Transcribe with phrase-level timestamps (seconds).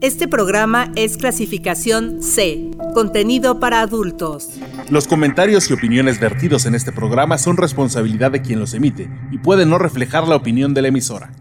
[0.00, 4.48] Este programa es clasificación C, contenido para adultos.
[4.88, 9.36] Los comentarios y opiniones vertidos en este programa son responsabilidad de quien los emite y
[9.36, 11.32] pueden no reflejar la opinión de la emisora.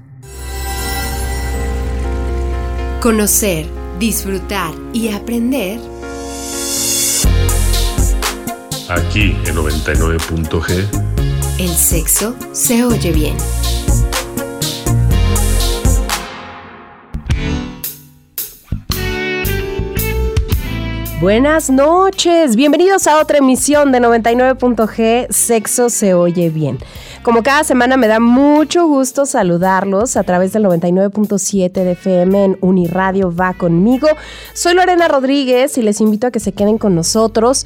[3.00, 3.66] Conocer,
[3.98, 5.80] disfrutar y aprender.
[8.90, 11.60] Aquí en 99.g.
[11.60, 13.38] El sexo se oye bien.
[21.22, 26.78] Buenas noches, bienvenidos a otra emisión de 99.g Sexo se oye bien.
[27.24, 32.58] Como cada semana me da mucho gusto saludarlos a través del 99.7 de FM en
[32.62, 34.08] Uniradio Va conmigo.
[34.54, 37.66] Soy Lorena Rodríguez y les invito a que se queden con nosotros.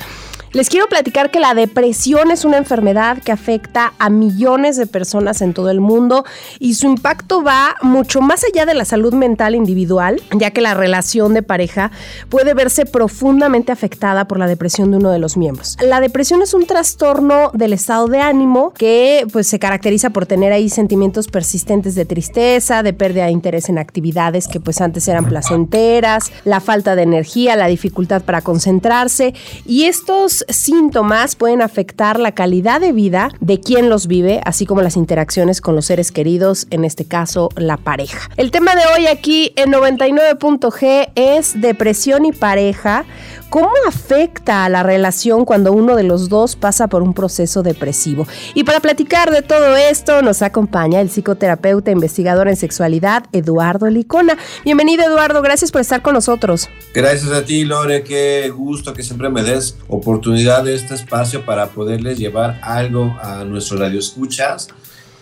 [0.54, 5.42] Les quiero platicar que la depresión es una enfermedad que afecta a millones de personas
[5.42, 6.26] en todo el mundo
[6.60, 10.76] y su impacto va mucho más allá de la salud mental individual, ya que la
[10.76, 11.90] relación de pareja
[12.30, 15.76] puede verse profundamente afectada por la depresión de uno de los miembros.
[15.82, 20.54] La depresión es un trastorno del estado de ánimo que pues se caracteriza por tener
[20.54, 25.26] ahí sentimientos persistentes de tristeza, de pérdida de interés en actividades que pues antes eran
[25.26, 29.34] placenteras, la falta de energía, la dificultad para concentrarse
[29.66, 34.81] y estos síntomas pueden afectar la calidad de vida de quien los vive, así como
[34.81, 38.30] las interacciones con los seres queridos, en este caso la pareja.
[38.38, 43.05] El tema de hoy aquí en 99.g es depresión y pareja.
[43.54, 48.26] ¿Cómo afecta a la relación cuando uno de los dos pasa por un proceso depresivo?
[48.56, 53.92] Y para platicar de todo esto nos acompaña el psicoterapeuta e investigador en sexualidad Eduardo
[53.92, 54.40] Licona.
[54.66, 56.68] Bienvenido Eduardo, gracias por estar con nosotros.
[56.95, 61.67] Gracias a ti Lore, qué gusto que siempre me des oportunidad de este espacio para
[61.67, 64.70] poderles llevar algo a nuestros radioescuchas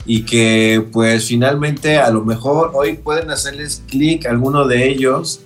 [0.06, 5.42] y que pues finalmente a lo mejor hoy pueden hacerles clic alguno de ellos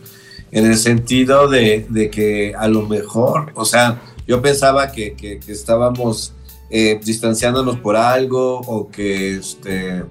[0.55, 6.31] en el sentido de, que a lo mejor, o sea, yo pensaba que, estábamos
[6.69, 10.05] eh, distanciándonos por algo o que, este,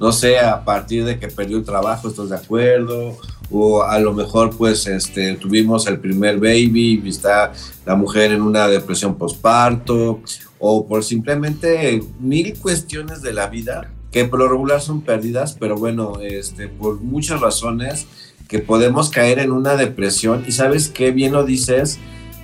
[0.00, 3.18] no sé, a partir de que perdió el trabajo, ¿estás de acuerdo?
[3.50, 7.52] O a lo mejor pues este, tuvimos el primer baby y está
[7.84, 10.20] la mujer en una depresión postparto
[10.58, 15.76] o por simplemente mil cuestiones de la vida que por lo regular son perdidas, pero
[15.76, 18.06] bueno, este, por muchas razones
[18.50, 22.00] que podemos caer en una depresión y sabes qué bien lo dices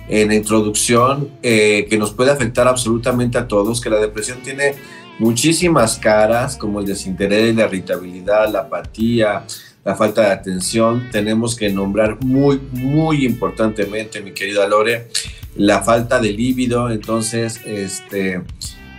[0.07, 4.75] en la introducción, eh, que nos puede afectar absolutamente a todos, que la depresión tiene
[5.19, 9.43] muchísimas caras, como el desinterés, la irritabilidad, la apatía,
[9.83, 11.09] la falta de atención.
[11.11, 15.09] Tenemos que nombrar muy, muy importantemente, mi querida Lore,
[15.57, 16.89] la falta de líbido.
[16.89, 18.43] Entonces, este,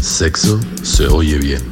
[0.00, 1.62] Sexo se oye bien.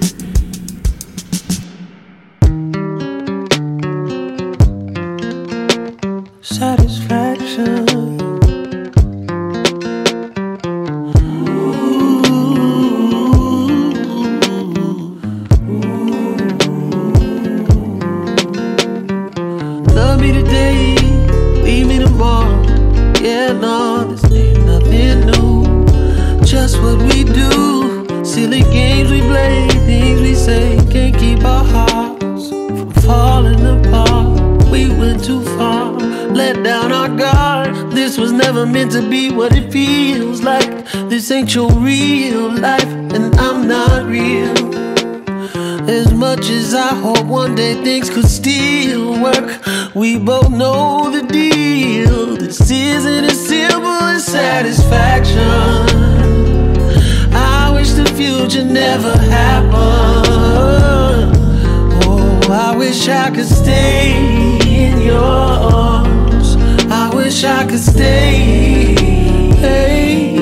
[41.23, 44.59] This ain't your real life, and I'm not real.
[45.89, 49.65] As much as I hope one day things could still work,
[49.95, 52.35] we both know the deal.
[52.35, 55.39] This isn't as simple as satisfaction.
[57.33, 59.77] I wish the future never happened.
[62.03, 66.57] Oh, I wish I could stay in your arms.
[66.91, 68.97] I wish I could stay.
[69.61, 70.42] Hey.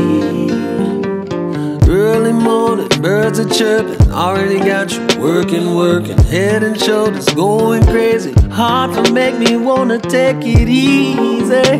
[2.40, 4.10] Morning, birds are chirping.
[4.10, 6.16] Already got you working, working.
[6.16, 8.32] Head and shoulders going crazy.
[8.50, 11.78] Hard to make me wanna take it easy.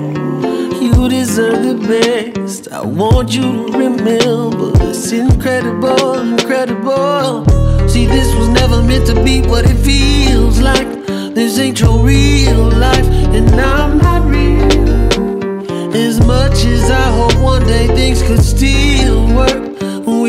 [0.84, 2.70] You deserve the best.
[2.70, 7.46] I want you to remember this incredible, incredible.
[7.88, 10.86] See, this was never meant to be what it feels like.
[11.34, 15.94] This ain't your real life, and I'm not real.
[15.94, 19.69] As much as I hope one day things could still work,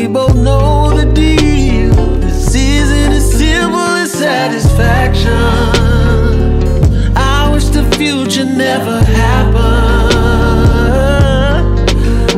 [0.02, 1.94] we both know the deal.
[2.18, 5.30] This isn't as simple as satisfaction.
[7.16, 9.62] I wish the future never happened.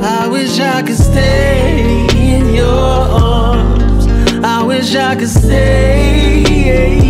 [0.04, 4.06] I wish I could stay in your arms.
[4.44, 7.03] I wish I could stay.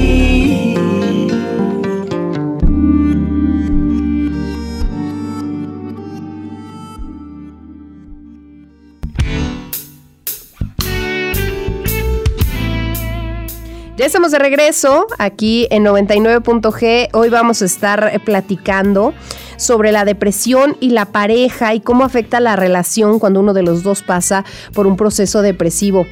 [14.04, 17.08] Ya estamos de regreso aquí en 99.g.
[17.14, 19.14] Hoy vamos a estar eh, platicando
[19.56, 23.82] sobre la depresión y la pareja y cómo afecta la relación cuando uno de los
[23.82, 26.06] dos pasa por un proceso depresivo.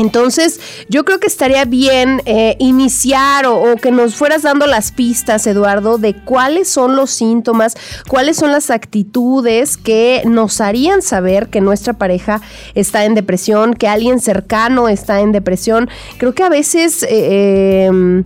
[0.00, 5.46] Entonces, yo creo que estaría bien eh, iniciar o, que nos fueras dando las pistas,
[5.46, 7.76] Eduardo, de cuáles son los síntomas,
[8.08, 12.40] cuáles son las actitudes que nos harían saber que nuestra pareja
[12.74, 15.88] está en depresión, que alguien cercano está en depresión.
[16.18, 17.02] Creo que a veces...
[17.04, 18.22] Eh, eh,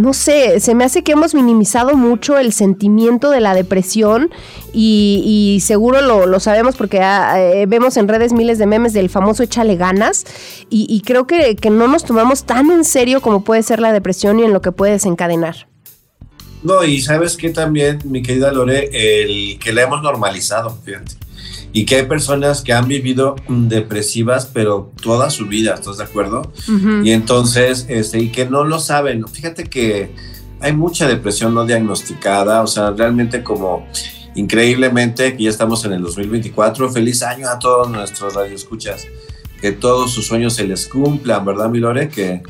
[0.00, 4.30] no sé, se me hace que hemos minimizado mucho el sentimiento de la depresión
[4.72, 9.42] y, seguro lo, lo, sabemos porque eh, vemos en redes miles de memes del famoso
[9.42, 10.24] échale ganas
[10.70, 13.92] y, y creo que, que, no nos tomamos tan en serio como puede ser la
[13.92, 15.68] depresión y en lo que puede desencadenar.
[16.62, 21.14] No, y sabes que también, mi querida Lore, el que la hemos normalizado, fíjate.
[21.72, 26.52] Y que hay personas que han vivido depresivas, pero toda su vida, ¿estás de acuerdo?
[26.68, 27.06] Uh -huh.
[27.06, 29.26] Y entonces, este, y que no lo saben.
[29.28, 30.10] Fíjate que
[30.60, 33.86] hay mucha depresión no diagnosticada, o sea, realmente como
[34.34, 36.90] increíblemente que ya estamos en el 2024.
[36.90, 39.06] Feliz año a todos nuestros radioescuchas.
[39.60, 42.08] Que todos sus sueños se les cumplan, ¿verdad, mi Lore?
[42.08, 42.42] Que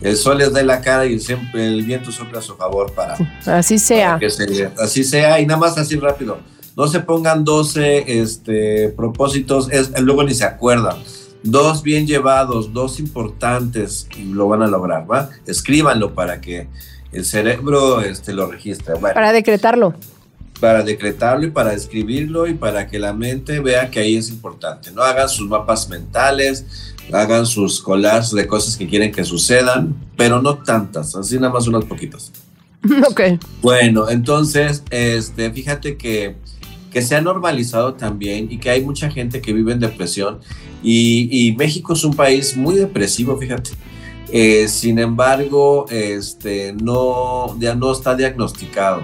[0.00, 3.16] el sol les dé la cara y siempre el viento sopla a su favor para.
[3.46, 4.18] Así sea.
[4.18, 6.38] Para que se, así sea, y nada más así rápido
[6.80, 10.96] no se pongan 12 este, propósitos, es, luego ni se acuerdan.
[11.42, 15.28] Dos bien llevados, dos importantes, y lo van a lograr, ¿va?
[15.46, 16.68] Escríbanlo para que
[17.12, 18.94] el cerebro este, lo registre.
[18.94, 19.92] Bueno, para decretarlo.
[20.58, 24.90] Para decretarlo y para escribirlo y para que la mente vea que ahí es importante.
[24.90, 26.64] No hagan sus mapas mentales,
[27.12, 31.66] hagan sus collages de cosas que quieren que sucedan, pero no tantas, así nada más
[31.66, 32.32] unas poquitas.
[33.06, 33.20] Ok.
[33.60, 36.36] Bueno, entonces, este, fíjate que
[36.90, 40.40] que se ha normalizado también y que hay mucha gente que vive en depresión
[40.82, 43.70] y, y México es un país muy depresivo, fíjate.
[44.32, 49.02] Eh, sin embargo, este, no, ya no está diagnosticado.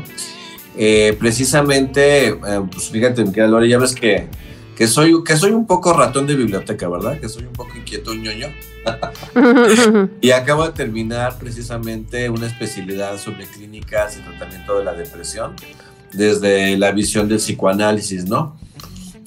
[0.76, 2.36] Eh, precisamente, eh,
[2.70, 4.28] pues fíjate, mi querida Lore, ya ves que,
[4.76, 7.18] que, soy, que soy un poco ratón de biblioteca, ¿verdad?
[7.18, 8.48] Que soy un poco inquieto, un ñoño.
[10.20, 15.56] y acabo de terminar precisamente una especialidad sobre clínicas y tratamiento de la depresión
[16.16, 18.56] desde la visión del psicoanálisis, ¿no?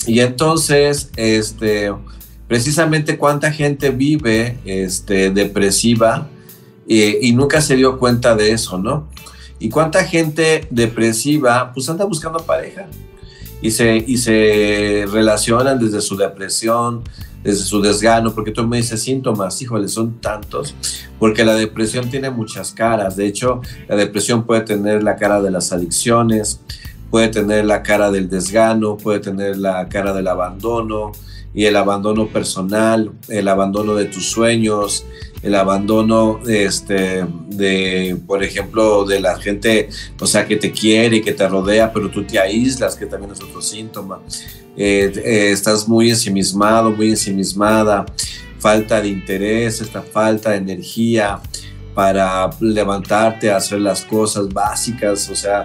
[0.08, 1.94] Y entonces, este,
[2.48, 6.28] precisamente cuánta gente vive este, depresiva
[6.88, 9.08] y nunca se dio cuenta de eso, ¿no?
[9.60, 12.88] Y cuánta gente depresiva, pues anda buscando pareja
[13.62, 17.04] y se, y se relacionan desde su depresión,
[17.44, 20.76] desde su desgano, porque tú me dices síntomas, híjole, son tantos,
[21.18, 23.16] porque la depresión tiene muchas caras.
[23.16, 26.62] De hecho, la depresión puede tener la cara de las adicciones,
[27.10, 31.12] puede tener la cara del desgano, puede tener la cara del abandono
[31.54, 35.06] y el abandono personal, el abandono de tus sueños,
[35.42, 41.22] el abandono este, de, por ejemplo, de la gente, o sea, que te quiere y
[41.22, 44.20] que te rodea, pero tú te aíslas, que también es otro síntoma.
[44.76, 48.06] Eh, eh, estás muy ensimismado, muy ensimismada,
[48.60, 51.40] falta de interés, esta falta de energía
[51.94, 55.64] para levantarte hacer las cosas básicas, o sea,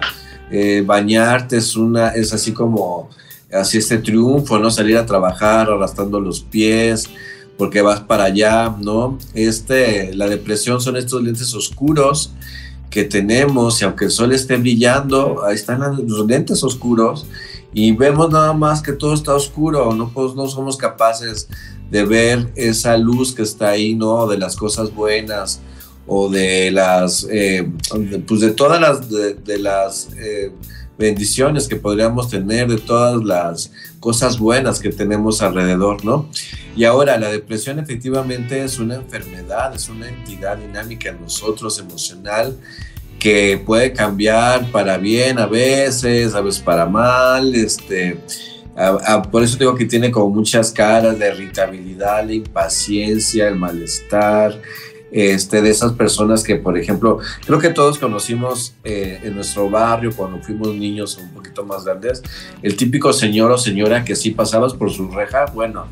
[0.51, 3.09] eh, bañarte es una, es así como
[3.51, 4.69] así este triunfo, ¿no?
[4.69, 7.09] Salir a trabajar arrastrando los pies,
[7.57, 9.17] porque vas para allá, ¿no?
[9.33, 12.31] Este, la depresión son estos lentes oscuros
[12.89, 17.27] que tenemos y aunque el sol esté brillando, ahí están los lentes oscuros
[17.73, 21.49] y vemos nada más que todo está oscuro, no, somos capaces
[21.91, 24.27] de ver esa luz que está ahí, ¿no?
[24.27, 25.59] De las cosas buenas
[26.07, 27.69] o de las, eh,
[28.27, 30.51] pues de todas las, de, las eh,
[30.97, 36.29] bendiciones que podríamos tener, de todas las cosas buenas que tenemos alrededor, ¿no?
[36.75, 42.57] Y ahora la depresión efectivamente es una enfermedad, es una entidad dinámica en nosotros, emocional,
[43.19, 48.19] que puede cambiar para bien a veces, a veces para mal, este,
[49.31, 54.61] por eso digo que tiene como muchas caras de irritabilidad, la impaciencia, el malestar,
[55.15, 60.11] este, de esas personas que, por ejemplo, creo que todos conocimos eh, en nuestro barrio
[60.13, 62.21] cuando fuimos niños un poquito más grandes,
[62.61, 65.85] el típico señor o señora que si pasabas por su reja, bueno,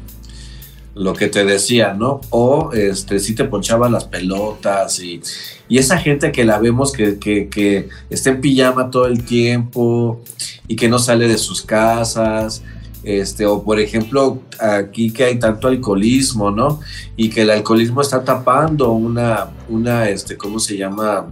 [0.94, 2.20] lo que te decía, ¿no?
[2.32, 5.22] O este, si te ponchaba las pelotas y,
[5.70, 10.22] y esa gente que la vemos que, que, que, está en pijama todo el tiempo
[10.68, 12.62] y que no sale de sus casas,
[13.04, 16.80] este, o por ejemplo, aquí que hay tanto alcoholismo, ¿no?
[17.16, 21.28] Y que el alcoholismo está tapando una, una, este, ¿cómo se llama?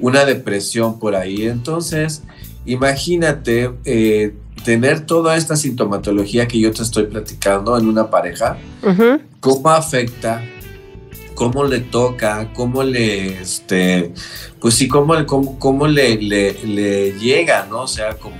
[0.00, 1.46] Una depresión por ahí.
[1.46, 2.22] Entonces,
[2.66, 8.56] imagínate, eh, tener toda esta sintomatología que yo te estoy platicando en una pareja,
[9.40, 10.42] cómo afecta,
[11.34, 14.14] cómo le toca, cómo le, este,
[14.60, 15.14] pues sí, cómo,
[15.58, 17.82] cómo, le, le, llega, ¿no?
[17.82, 18.36] O sea, como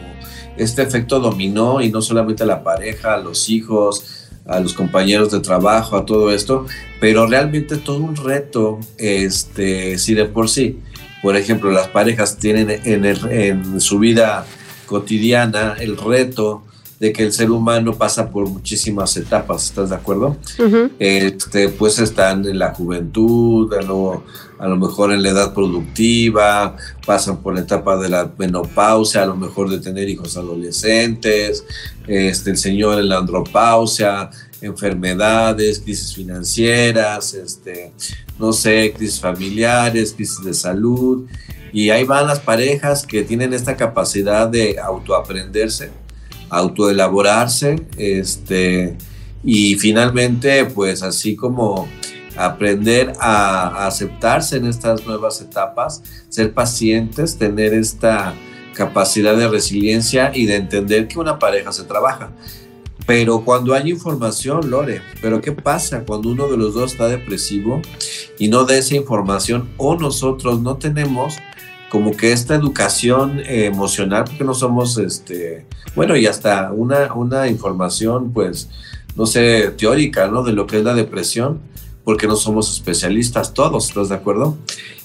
[0.56, 5.30] este efecto dominó y no solamente a la pareja, a los hijos, a los compañeros
[5.30, 6.66] de trabajo, a todo esto,
[7.00, 10.80] pero realmente todo un reto, este, si de por sí,
[11.22, 14.44] por ejemplo, las parejas tienen en, en su vida
[14.86, 16.62] cotidiana, el reto
[17.00, 20.36] de que el ser humano pasa por muchísimas etapas, ¿estás de acuerdo?
[20.98, 24.22] este, pues están en la juventud, lo,
[24.58, 29.26] a lo, mejor en la edad productiva, pasan por la etapa de la menopausia, a
[29.26, 31.64] lo mejor de tener hijos adolescentes,
[32.06, 34.30] este, el señor en la andropausia,
[34.60, 37.92] enfermedades, crisis financieras, este,
[38.38, 41.26] no sé, crisis familiares, crisis de salud,
[41.72, 45.90] y ahí van las parejas que tienen esta capacidad de autoaprenderse,
[46.48, 48.96] autoelaborarse, este,
[49.42, 51.86] y finalmente, pues así como
[52.36, 58.34] aprender a, aceptarse en estas nuevas etapas, ser pacientes, tener esta
[58.74, 62.30] capacidad de resiliencia y de entender que una pareja se trabaja.
[63.06, 67.82] Pero cuando hay información, Lore, pero ¿qué pasa cuando uno de los dos está depresivo
[68.38, 71.36] y no da esa información o nosotros no tenemos
[71.94, 75.64] como que esta educación eh, emocional, porque no somos, este,
[75.94, 78.68] bueno, y hasta una, una información, pues,
[79.14, 80.42] no sé, teórica, ¿no?
[80.42, 81.60] De lo que es la depresión,
[82.04, 84.56] porque no somos especialistas todos, ¿estás de acuerdo?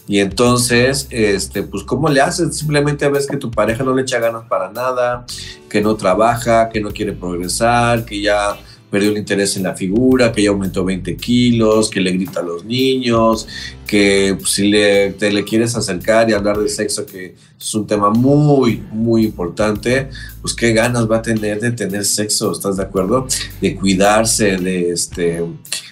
[0.07, 2.57] Y entonces, este, pues, ¿cómo le haces?
[2.57, 5.25] Simplemente ves que tu pareja no le echa ganas para nada,
[5.69, 8.57] que no trabaja, que no quiere progresar, que ya
[8.89, 12.43] perdió el interés en la figura, que ya aumentó 20 kilos, que le grita a
[12.43, 13.47] los niños,
[13.85, 17.85] que pues, si le, te le quieres acercar y hablar de sexo, que es un
[17.85, 20.09] tema muy, muy importante,
[20.41, 23.27] pues qué ganas va a tener de tener sexo, ¿estás de acuerdo?
[23.61, 25.43] De cuidarse, de, este,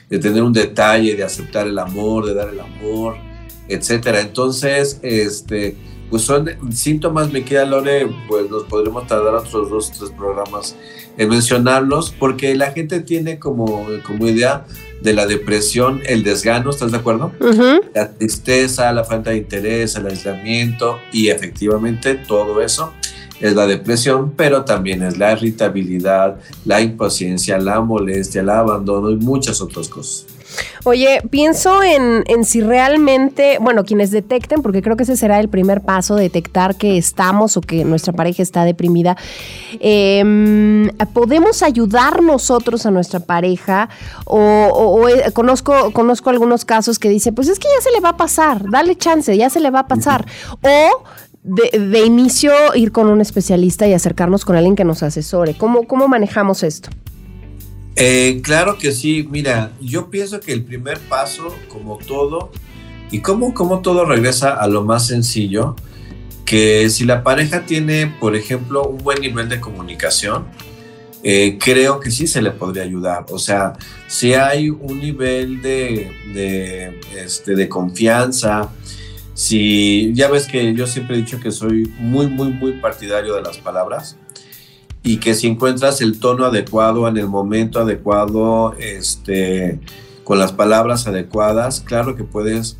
[0.10, 3.16] de tener un detalle, de aceptar el amor, de dar el amor,
[3.68, 4.22] etcétera.
[4.22, 5.76] Entonces, este,
[6.10, 10.76] pues son síntomas, me queda Lore, pues nos podremos tardar otros dos, tres programas
[11.18, 14.66] en mencionarlos, porque la gente tiene como, como idea
[15.02, 17.32] de la depresión el desgano, ¿estás de acuerdo?
[17.94, 22.94] La tristeza, la falta de interés, el aislamiento y efectivamente todo eso
[23.40, 29.18] es la depresión, pero también es la irritabilidad, la impaciencia, la molestia, el abandono y
[29.18, 30.26] muchas otras cosas.
[30.84, 35.82] Oye, pienso en, si realmente, bueno, quienes detecten, porque creo que ese será el primer
[35.82, 39.18] paso, detectar que estamos o que nuestra pareja está deprimida,
[39.80, 43.90] em, ¿podemos ayudar nosotros a nuestra pareja?
[44.26, 48.10] O, eh, conozco, conozco algunos casos que dicen, pues es que ya se le va
[48.10, 50.26] a pasar, dale chance, ya se le va a pasar.
[50.62, 51.04] O
[51.48, 55.56] de, inicio ir con un especialista y acercarnos con alguien que nos asesore.
[55.58, 56.90] ¿Cómo, cómo manejamos esto?
[57.96, 62.52] Eh, claro que sí, mira, yo pienso que el primer paso, como todo,
[63.12, 65.76] y como, como todo regresa a lo más sencillo,
[66.46, 70.46] que si la pareja tiene, por ejemplo, un buen nivel de comunicación,
[71.24, 73.26] eh, creo que sí se le podría ayudar.
[73.30, 73.74] O sea,
[74.08, 78.70] si hay un nivel de, de, este, de confianza,
[79.38, 83.44] si ya ves que yo siempre he dicho que soy muy, muy, muy partidario de
[83.44, 84.18] las palabras,
[85.04, 89.80] y que si encuentras el tono adecuado en el momento adecuado, este,
[90.24, 92.78] con las palabras adecuadas, claro que puedes,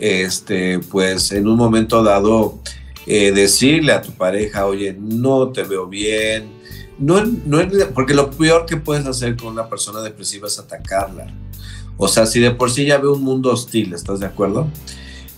[0.00, 2.58] este, pues en un momento dado,
[3.06, 6.50] eh, decirle a tu pareja, oye, no te veo bien,
[6.98, 7.58] no, no,
[7.94, 11.32] porque lo peor que puedes hacer con una persona depresiva es atacarla.
[11.96, 14.66] O sea, si de por sí ya ve un mundo hostil, ¿estás de acuerdo?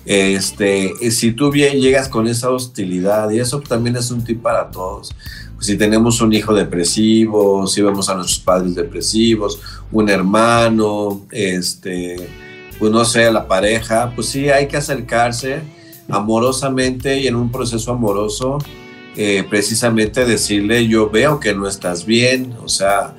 [0.06, 4.70] Este, si tú bien llegas con esa hostilidad, y eso también es un tip para
[4.70, 5.14] todos,
[5.60, 12.28] si tenemos un hijo depresivo, si vemos a nuestros padres depresivos, un hermano, este,
[12.78, 15.62] pues no sé, la pareja, pues sí, hay que acercarse
[16.08, 18.58] amorosamente y en un proceso amoroso,
[19.16, 23.14] eh, precisamente decirle, yo veo que no estás bien, o sea,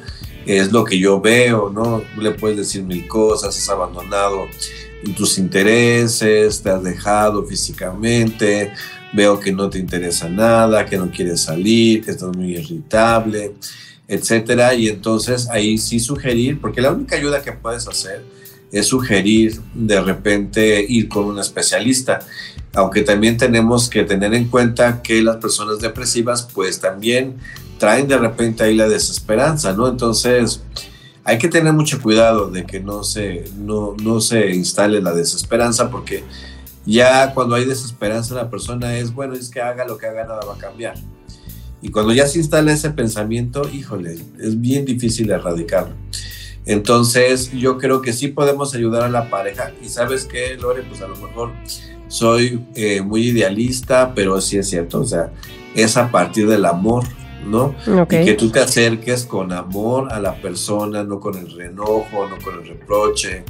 [0.46, 2.04] es lo que yo veo, ¿no?
[2.20, 4.46] Le puedes decir mil cosas, has abandonado
[5.14, 8.72] tus intereses, te has dejado físicamente,
[9.14, 13.54] veo que no te interesa nada, que no quieres salir, que estás muy irritable,
[14.08, 14.74] etcétera.
[14.74, 18.24] Y entonces ahí sí sugerir, porque la única ayuda que puedes hacer
[18.72, 22.20] es sugerir de repente ir con un especialista.
[22.74, 27.36] Aunque también tenemos que tener en cuenta que las personas depresivas pues también
[27.78, 29.88] traen de repente ahí la desesperanza, ¿no?
[29.88, 30.62] Entonces
[31.26, 35.90] hay que tener mucho cuidado de que no se, no, no se instale la desesperanza
[35.90, 36.24] porque
[36.86, 40.46] ya cuando hay desesperanza la persona es, bueno, es que haga lo que haga, nada
[40.46, 40.96] va a cambiar.
[41.82, 45.96] Y cuando ya se instala ese pensamiento, híjole, es bien difícil erradicarlo.
[46.66, 49.72] Entonces, yo creo que sí podemos ayudar a la pareja.
[49.84, 51.52] Y sabes qué, Lore, pues a lo mejor
[52.08, 55.32] soy eh, muy idealista, pero sí es cierto, o sea,
[55.76, 57.04] es a partir del amor,
[57.46, 57.76] ¿no?
[58.10, 62.38] Y que tú te acerques con amor a la persona, no con el renojo, no
[62.44, 63.44] con el reproche.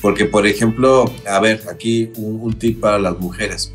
[0.00, 3.72] Porque, por ejemplo, a ver, aquí un, tip para las mujeres.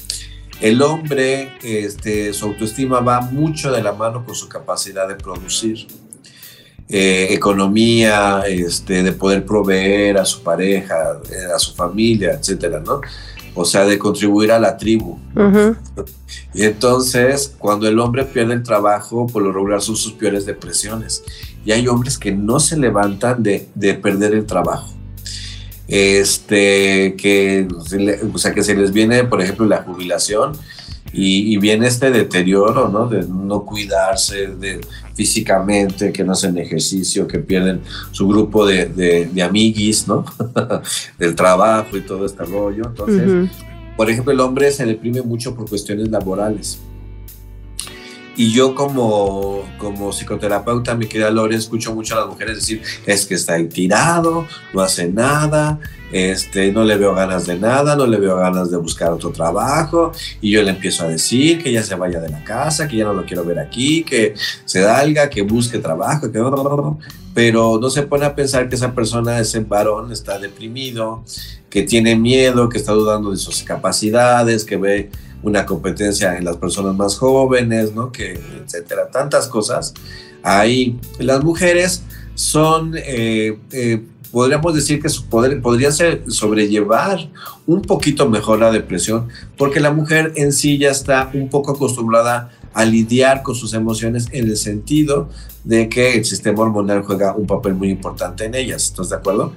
[0.62, 5.88] El hombre, este, su autoestima va mucho de la mano con su capacidad de producir.
[6.92, 13.02] Eh, economía, este, de poder proveer a su pareja, eh, a su familia, etcétera, ¿no?
[13.56, 15.18] O sea, de contribuir a la tribu.
[16.54, 21.24] Y entonces, cuando el hombre pierde el trabajo, por lo regular son sus peores depresiones.
[21.66, 24.94] Y hay hombres que no se levantan de, de perder el trabajo.
[25.88, 27.68] Este, que,
[28.32, 30.54] o sea, que se les viene, por ejemplo, la jubilación
[31.12, 33.08] y, viene este deterioro, ¿no?
[33.08, 34.82] De no cuidarse de,
[35.20, 40.24] físicamente, que no hacen ejercicio, que pierden su grupo de, de, amiguis, ¿no?
[41.20, 42.84] Del trabajo y todo este rollo.
[42.86, 43.50] Entonces,
[43.98, 46.80] por ejemplo, el hombre se deprime mucho por cuestiones laborales.
[48.40, 53.26] Y yo como, como psicoterapeuta, mi querida Lore, escucho mucho a las mujeres decir, es
[53.26, 55.78] que está ahí tirado, no hace nada,
[56.14, 60.14] este, no le veo ganas de nada, no le veo ganas de buscar otro trabajo.
[60.40, 63.04] Y yo le empiezo a decir que ya se vaya de la casa, que ya
[63.04, 66.40] no lo quiero ver aquí, que se salga, que busque trabajo, que...
[67.34, 71.26] Pero no se pone a pensar que esa persona, ese varón, está deprimido,
[71.70, 75.10] que tiene miedo, que está dudando de sus capacidades, que ve
[75.44, 78.12] una competencia en las personas más jóvenes, ¿no?
[78.12, 79.94] Que, etcétera, tantas cosas.
[80.44, 82.04] Ahí las mujeres
[82.36, 87.30] son, eh, eh, podríamos decir que su poder, podría ser sobrellevar
[87.68, 92.52] un poquito mejor la depresión, porque la mujer en sí ya está un poco acostumbrada
[92.74, 95.30] a lidiar con sus emociones en el sentido
[95.64, 98.86] de que el sistema hormonal juega un papel muy importante en ellas.
[98.86, 99.54] ¿Estás de acuerdo?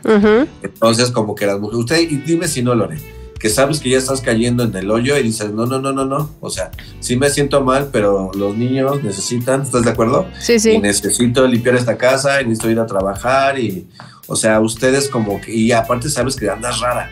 [0.62, 2.99] Entonces, como que las mujeres, usted, y dime si no, Lore,
[3.42, 6.05] que sabes que ya estás cayendo en el hoyo y dices, no, no, no, no,
[6.05, 6.31] no.
[6.40, 10.28] O sea, sí me siento mal, pero los niños necesitan, ¿estás de acuerdo?
[10.38, 10.70] Sí, sí.
[10.70, 13.88] Y necesito limpiar esta casa y necesito ir a trabajar y,
[14.28, 17.11] o sea, ustedes como que, y aparte sabes que andas rara,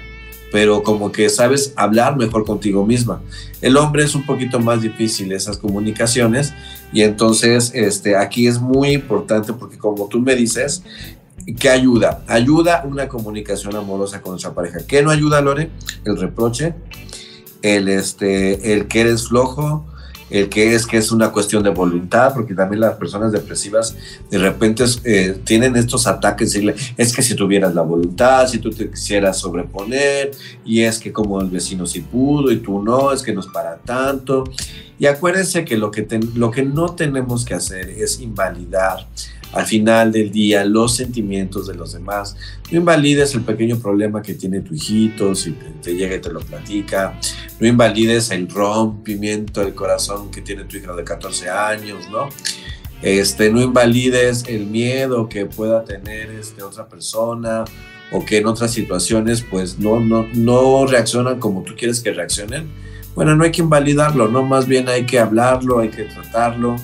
[0.52, 3.20] pero como que sabes hablar mejor contigo misma.
[3.60, 6.52] El hombre es un poquito más difícil esas comunicaciones
[6.92, 10.84] y entonces este, aquí es muy importante porque como tú me dices,
[11.58, 12.22] ¿Qué ayuda?
[12.26, 14.80] Ayuda una comunicación amorosa con nuestra pareja.
[14.86, 15.70] ¿Qué no ayuda, Lore?
[16.04, 16.74] El reproche,
[17.62, 19.86] el, este, el que eres flojo,
[20.30, 23.96] el que es que es una cuestión de voluntad, porque también las personas depresivas
[24.30, 26.56] de repente eh, tienen estos ataques,
[26.96, 30.30] es que si tuvieras la voluntad, si tú te quisieras sobreponer,
[30.64, 33.48] y es que como el vecino sí pudo y tú no, es que no es
[33.48, 34.44] para tanto.
[34.98, 39.08] Y acuérdense que lo que, lo que no tenemos que hacer es invalidar
[39.52, 42.36] al final del día los sentimientos de los demás.
[42.70, 46.40] No invalides el pequeño problema que tiene tu hijito, si te, llega y te lo
[46.40, 47.18] platica.
[47.58, 52.28] No invalides el rompimiento del corazón que tiene tu hija de 14 años, ¿no?
[53.02, 57.64] Este, no invalides el miedo que pueda tener este, otra persona
[58.12, 62.68] o que en otras situaciones pues no, no, no reaccionan como tú quieres que reaccionen.
[63.14, 64.42] Bueno, no hay que invalidarlo, ¿no?
[64.42, 66.76] Más bien hay que hablarlo, hay que tratarlo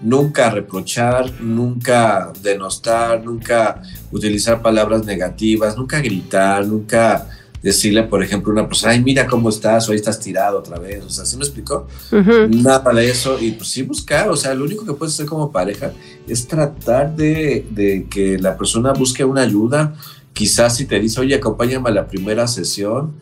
[0.00, 7.28] nunca reprochar, nunca denostar, nunca utilizar palabras negativas, nunca gritar, nunca
[7.62, 10.78] decirle, por ejemplo, a una persona, ay, mira cómo estás, o ahí estás tirado otra
[10.78, 11.88] vez, o sea, ¿sí me explicó?
[12.48, 15.50] Nada de eso, y pues sí buscar, o sea, lo único que puedes hacer como
[15.50, 15.92] pareja
[16.28, 19.94] es tratar de, de que la persona busque una ayuda,
[20.32, 23.14] quizás si te dice, oye, acompáñame a la primera sesión,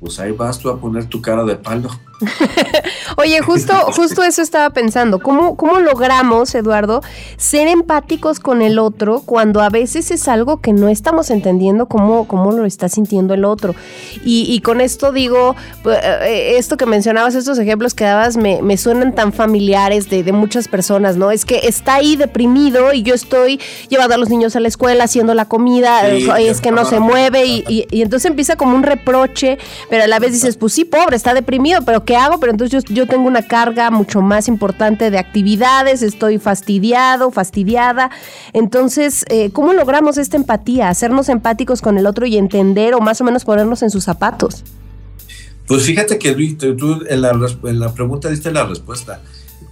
[0.00, 1.90] pues ahí vas tú a poner tu cara de palo.
[3.16, 5.18] Oye, justo, justo eso estaba pensando.
[5.18, 7.02] ¿Cómo, ¿Cómo logramos, Eduardo,
[7.36, 12.26] ser empáticos con el otro cuando a veces es algo que no estamos entendiendo cómo,
[12.26, 13.74] cómo lo está sintiendo el otro?
[14.24, 18.76] Y, con esto digo, pues, eh, esto que mencionabas, estos ejemplos que dabas, me, me
[18.76, 21.30] suenan tan familiares de, de, muchas personas, ¿no?
[21.30, 25.04] Es que está ahí deprimido y yo estoy llevando a los niños a la escuela,
[25.04, 28.82] haciendo la comida, es que no se mueve y, y, y entonces empieza como un
[28.82, 29.58] reproche,
[29.90, 32.38] pero a la vez dices, pues sí, pobre, está deprimido, pero ¿qué hago?
[32.38, 38.10] Pero entonces yo, tengo una carga mucho más importante de actividades, estoy fastidiado, fastidiada.
[38.52, 40.88] Entonces, eh, ¿cómo logramos esta empatía?
[40.88, 44.64] Hacernos empáticos con el otro y entender o más o menos ponernos en sus zapatos.
[45.66, 46.34] Pues fíjate que
[46.74, 47.32] tú en la,
[47.64, 49.22] en la pregunta diste la respuesta.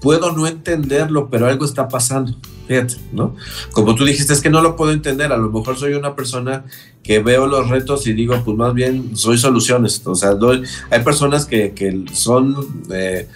[0.01, 2.37] Puedo no entenderlo, pero algo está pasando.
[2.67, 3.35] Fíjate, ¿no?
[3.73, 5.33] Como tú dijiste, es que no lo puedo entender.
[5.33, 6.65] A lo mejor soy una persona
[7.03, 10.03] que veo los retos y digo, pues más bien soy soluciones.
[10.07, 13.29] O sea, doy, hay personas que, que son, eh,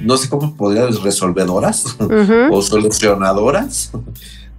[0.00, 1.96] no sé cómo podría resolvedoras
[2.50, 3.92] o solucionadoras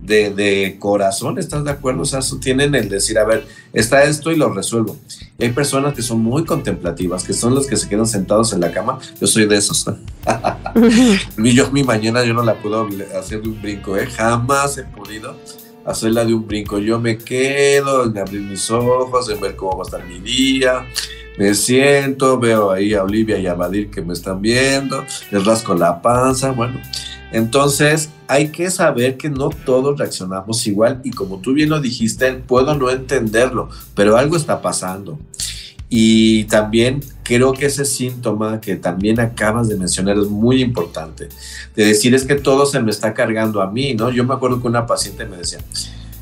[0.01, 2.01] de, de, corazón, ¿estás de acuerdo?
[2.01, 4.97] O sea, tienen el decir, a ver, está esto y lo resuelvo.
[5.39, 8.71] hay personas que son muy contemplativas, que son los que se quedan sentados en la
[8.71, 8.99] cama.
[9.19, 9.85] Yo soy de esos.
[11.37, 12.87] y yo mi mañana yo no la puedo
[13.19, 14.07] hacer de un brinco, ¿eh?
[14.07, 15.35] Jamás he podido
[15.85, 16.79] hacerla de un brinco.
[16.79, 20.85] Yo me quedo en abrir mis ojos, en ver cómo va a estar mi día.
[21.37, 25.73] Me siento, veo ahí a Olivia y a Badir que me están viendo, les rasco
[25.73, 26.79] la panza, bueno.
[27.31, 32.31] Entonces, hay que saber que no todos reaccionamos igual y como tú bien lo dijiste,
[32.31, 35.19] puedo no entenderlo, pero algo está pasando.
[35.89, 41.27] Y también creo que ese síntoma que también acabas de mencionar es muy importante,
[41.75, 44.09] de decir es que todo se me está cargando a mí, ¿no?
[44.09, 45.59] Yo me acuerdo que una paciente me decía,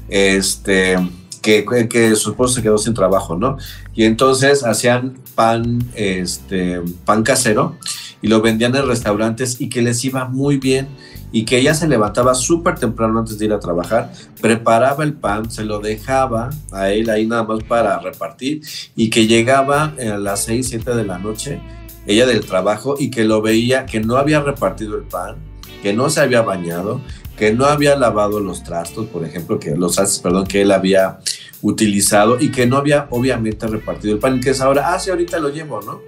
[0.08, 0.98] este,
[1.44, 3.58] que, que su esposo se quedó sin trabajo, ¿no?
[3.94, 7.78] Y entonces hacían pan, este, pan casero
[8.20, 10.88] y lo vendían en restaurantes y que les iba muy bien
[11.32, 14.12] y que ella se levantaba súper temprano antes de ir a trabajar,
[14.42, 18.62] preparaba el pan, se lo dejaba a él ahí nada más para repartir
[18.96, 21.62] y que llegaba a las 6, 7 de la noche,
[22.08, 25.36] ella del trabajo, y que lo veía que no había repartido el pan,
[25.84, 27.02] que no se había bañado,
[27.40, 31.20] que no había lavado los trastos, por ejemplo, que los perdón, que él había
[31.62, 35.40] utilizado y que no había obviamente repartido el pan, que es ahora, ah, sí, ahorita
[35.40, 36.02] lo llevo, ¿no?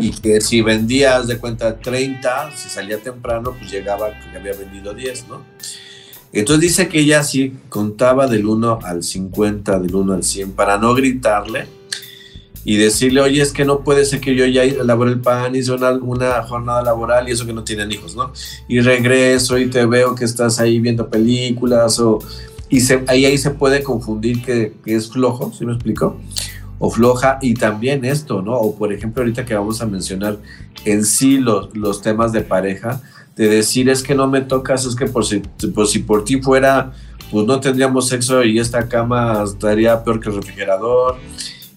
[0.00, 4.92] Y que si vendías de cuenta 30, si salía temprano, pues llegaba que había vendido
[4.92, 5.44] 10, ¿no?
[6.32, 10.76] Entonces dice que ella sí contaba del 1 al 50, del 1 al 100, para
[10.78, 11.68] no gritarle
[12.64, 15.72] y decirle, oye, es que no puede ser que yo ya elaboré el pan, hice
[15.72, 18.32] una, una, jornada laboral y eso que no tienen hijos, ¿no?
[18.68, 22.20] Y regreso y te veo que estás ahí viendo películas o
[22.70, 26.16] y ahí, ahí se puede confundir que, es flojo, ¿sí me explico?
[26.78, 28.54] O floja, y también esto, ¿no?
[28.54, 30.38] O por ejemplo, ahorita que vamos a mencionar
[30.84, 33.00] en sí los, los temas de pareja,
[33.36, 35.40] de decir es que no me tocas, es que por si,
[35.74, 36.92] por si por ti fuera,
[37.30, 41.16] pues no tendríamos sexo y esta cama estaría peor que el refrigerador,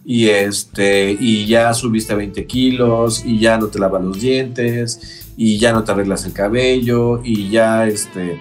[0.08, 5.60] y este, y ya subiste 20 kilos, y ya no te lavas los dientes, y
[5.60, 8.39] ya no te arreglas el cabello, y ya este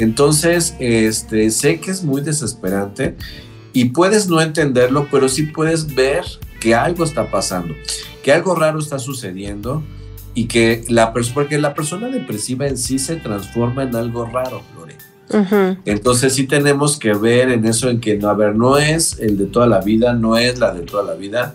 [0.00, 3.16] entonces, este, sé que es muy desesperante
[3.72, 6.24] y puedes no entenderlo, pero sí puedes ver
[6.58, 7.74] que algo está pasando,
[8.22, 9.82] que algo raro está sucediendo
[10.34, 14.62] y que la porque la persona depresiva en sí se transforma en algo raro,
[15.84, 19.38] Entonces sí tenemos que ver en eso en que no, a ver, no es el
[19.38, 21.54] de toda la vida, no es la de toda la vida,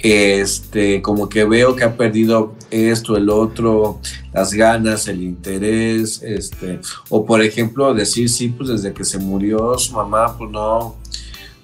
[0.00, 4.00] este, como que veo que ha perdido esto, el otro,
[4.32, 9.78] las ganas, el interés, este, o por ejemplo decir, sí, pues desde que se murió
[9.78, 10.96] su mamá, pues no,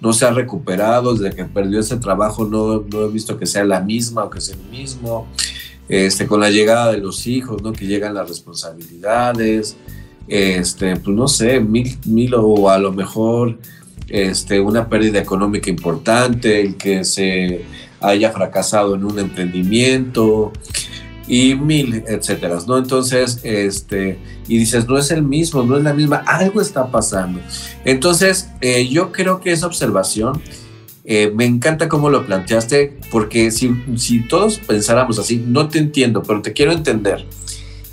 [0.01, 3.65] no se ha recuperado, desde que perdió ese trabajo no, no he visto que sea
[3.65, 5.27] la misma o que sea el mismo,
[5.89, 7.73] este, con la llegada de los hijos, ¿no?
[7.73, 9.77] Que llegan las responsabilidades,
[10.29, 13.59] este, pues no sé, mil, mil o a lo mejor,
[14.09, 17.65] este, una pérdida económica importante, el que se
[18.01, 20.53] haya fracasado en un emprendimiento
[21.29, 22.79] y mil, etcétera, ¿no?
[22.79, 27.41] Entonces, este, y dices, no es el mismo, no es la misma, algo está pasando.
[27.85, 30.41] Entonces, eh, yo creo que esa observación,
[31.05, 36.23] eh, me encanta cómo lo planteaste, porque si, si todos pensáramos así, no te entiendo,
[36.23, 37.27] pero te quiero entender.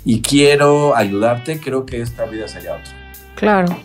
[0.04, 2.92] Y quiero ayudarte, creo que esta vida sería otra.
[3.34, 3.76] Claro.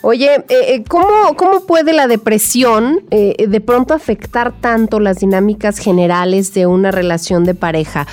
[0.00, 5.78] Oye, eh, eh, ¿cómo, ¿cómo puede la depresión eh, de pronto afectar tanto las dinámicas
[5.78, 8.06] generales de una relación de pareja?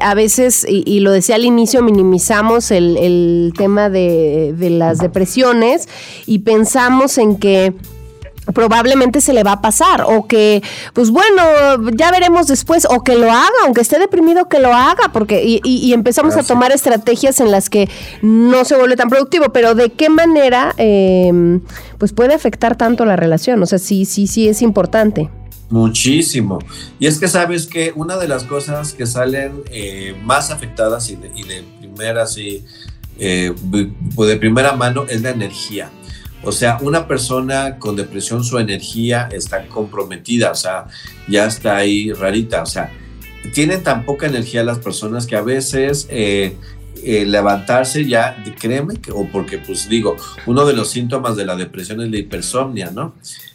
[0.00, 5.88] a veces, y, lo decía al inicio, minimizamos el, tema de las depresiones
[6.26, 7.74] y pensamos en que
[8.52, 11.42] probablemente se le va a pasar o que pues bueno
[11.94, 15.92] ya veremos después o que lo haga aunque esté deprimido que lo haga porque y,
[15.92, 17.88] empezamos a tomar estrategias en las que
[18.22, 21.60] no se vuelve tan productivo pero de qué manera em,
[21.98, 25.30] pues puede afectar tanto la relación o sea sí sí sí es importante
[25.68, 26.60] Muchísimo.
[27.00, 31.16] Y es que sabes que una de las cosas que salen eh, más afectadas y
[31.16, 32.64] de, primera, sí,
[33.18, 35.90] eh, de primera mano es la energía.
[36.46, 40.86] O sea, una persona con depresión, su energía está comprometida, o sea,
[41.26, 42.92] ya está ahí rarita, o sea,
[43.52, 46.54] tienen tan poca energía las personas que a veces eh,
[47.02, 50.14] eh, levantarse ya, créeme, que, o porque pues digo,
[50.46, 53.14] uno de los síntomas de la depresión es la hipersomnia, ¿no?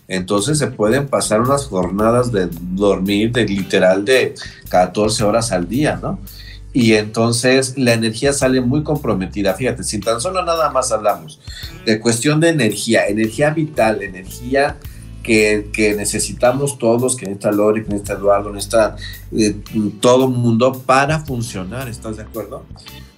[0.10, 4.36] Entonces se pueden pasar unas jornadas de dormir de literal de
[4.68, 6.20] 14 horas al día, ¿no?
[6.74, 9.54] Y entonces la energía sale muy comprometida.
[9.54, 11.40] Fíjate, si tan solo nada más hablamos
[11.86, 14.78] de cuestión de energía, energía vital, energía
[15.22, 18.96] que, necesitamos todos, que necesita Lori, que necesita Eduardo, necesita
[19.32, 19.56] eh,
[20.00, 22.66] todo el mundo para funcionar, ¿estás de acuerdo?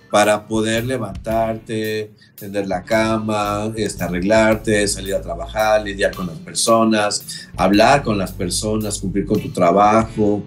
[0.10, 7.48] Para poder levantarte, tender la cama, este, arreglarte, salir a trabajar, lidiar con las personas,
[7.56, 10.44] hablar con las personas, cumplir con tu trabajo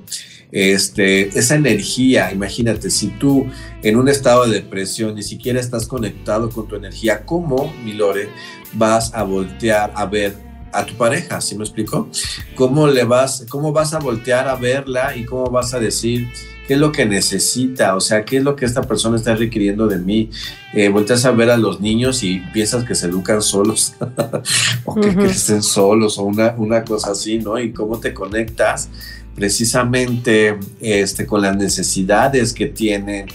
[0.57, 3.47] este, esa energía, imagínate, si tú
[3.83, 8.31] en un estado de depresión ni siquiera estás conectado con tu energía, ¿cómo, Milore,
[8.73, 10.35] vas a voltear a ver
[10.73, 11.43] a tu pareja?
[11.43, 12.09] ¿Sí me explico?
[12.55, 16.31] ¿Cómo, le vas, ¿Cómo vas a voltear a verla y cómo vas a decir
[16.67, 17.95] qué es lo que necesita?
[17.95, 20.31] O sea, ¿qué es lo que esta persona está requiriendo de mí?
[20.73, 23.93] Eh, volteas a ver a los niños y piensas que se educan solos
[24.87, 27.59] o que crecen solos o una, una cosa así, ¿no?
[27.59, 28.89] Y cómo te conectas
[29.37, 33.27] precisamente este, con las necesidades que tienen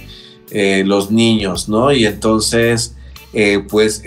[0.49, 1.93] eh, los niños, ¿no?
[1.93, 2.95] Y entonces,
[3.31, 4.03] eh, pues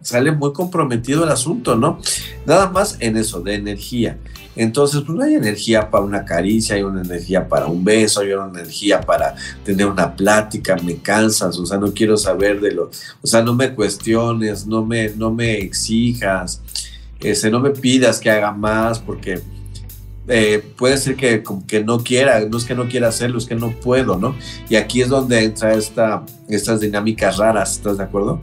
[0.00, 2.00] sale muy comprometido el asunto, ¿no?
[2.46, 4.16] Nada más en eso, de energía.
[4.56, 8.32] Entonces, pues no hay energía para una caricia, hay una energía para un beso, hay
[8.32, 12.90] una energía para tener una plática, me cansas, o sea, no quiero saber de lo,
[13.22, 16.60] o sea, no me cuestiones, no me, no me exijas,
[17.20, 19.40] este, no me pidas que haga más, porque
[20.28, 23.54] eh, puede ser que, que no quiera, no es que no quiera hacerlo, es que
[23.54, 24.36] no puedo, ¿no?
[24.68, 28.38] Y aquí es donde entra esta, estas dinámicas raras, ¿estás de acuerdo?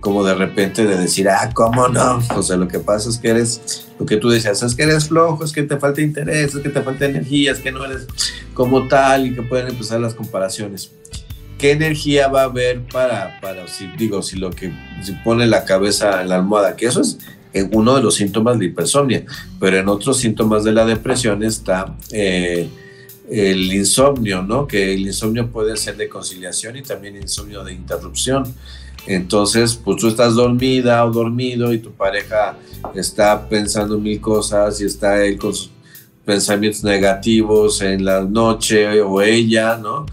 [0.00, 2.20] Como de repente de decir, ah, ¿cómo no?
[2.36, 5.08] O sea, lo que pasa es que eres, lo que tú decías, es que eres
[5.08, 8.06] flojo, es que te falta interés, es que te falta energía, es que no eres
[8.54, 10.90] como tal y que pueden empezar las comparaciones.
[11.56, 14.72] ¿Qué energía va a haber para, para si digo, si lo que,
[15.02, 17.18] si pone la cabeza en la almohada, que eso es
[17.52, 19.24] en uno de los síntomas de hipersomnia,
[19.58, 22.68] pero en otros síntomas de la depresión está eh,
[23.30, 24.66] el insomnio, ¿no?
[24.66, 28.44] Que el insomnio puede ser de conciliación y también insomnio de interrupción.
[29.06, 32.58] Entonces, pues tú estás dormida o dormido y tu pareja
[32.94, 35.70] está pensando mil cosas y está él con sus
[36.28, 40.04] pensamientos negativos en la noche o ella, ¿no?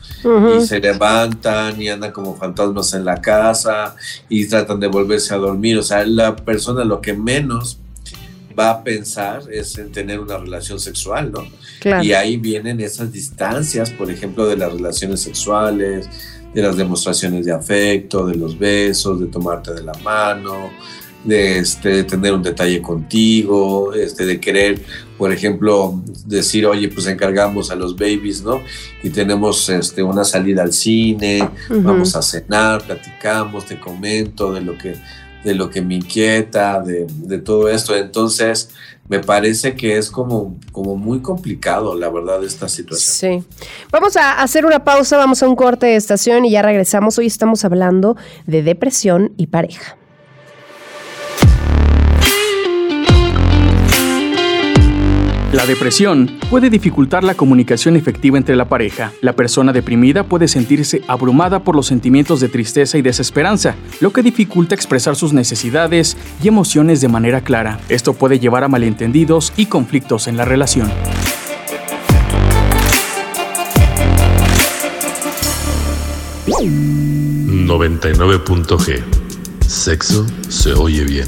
[0.57, 3.97] Y se levantan y andan como fantasmas en la casa
[4.29, 5.77] y tratan de volverse a dormir.
[5.77, 7.79] O sea, la persona lo que menos
[8.57, 11.45] va a pensar es en tener una relación sexual, ¿no?
[12.01, 16.07] Y ahí vienen esas distancias, por ejemplo, de las relaciones sexuales,
[16.53, 20.71] de las demostraciones de afecto, de los besos, de tomarte de la mano,
[21.25, 24.81] de, este, tener un detalle contigo, este, de querer,
[25.17, 28.61] por ejemplo, decir, oye, pues encargamos a los babies, ¿no?
[29.03, 34.77] Y tenemos este, una salida al cine, vamos a cenar, platicamos, te comento de lo
[34.77, 34.95] que,
[35.43, 37.95] de lo que me inquieta, de, de todo esto.
[37.95, 38.69] Entonces,
[39.07, 43.43] me parece que es como, como muy complicado, la verdad, esta situación.
[43.43, 43.57] Sí.
[43.91, 47.17] Vamos a hacer una pausa, vamos a un corte de estación y ya regresamos.
[47.17, 49.95] Hoy estamos hablando de depresión y pareja.
[55.53, 59.13] La depresión puede dificultar la comunicación efectiva entre la pareja.
[59.21, 64.23] La persona deprimida puede sentirse abrumada por los sentimientos de tristeza y desesperanza, lo que
[64.23, 67.79] dificulta expresar sus necesidades y emociones de manera clara.
[67.89, 70.89] Esto puede llevar a malentendidos y conflictos en la relación.
[77.67, 79.03] ...99.g...
[79.67, 81.27] Sexo se oye bien.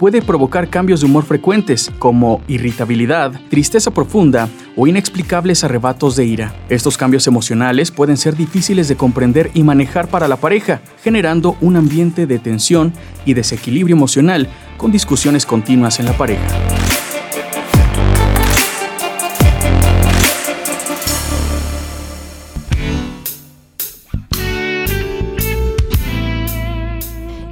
[0.00, 6.54] puede provocar cambios de humor frecuentes, como irritabilidad, tristeza profunda o inexplicables arrebatos de ira.
[6.70, 11.76] Estos cambios emocionales pueden ser difíciles de comprender y manejar para la pareja, generando un
[11.76, 12.94] ambiente de tensión
[13.26, 16.79] y desequilibrio emocional con discusiones continuas en la pareja.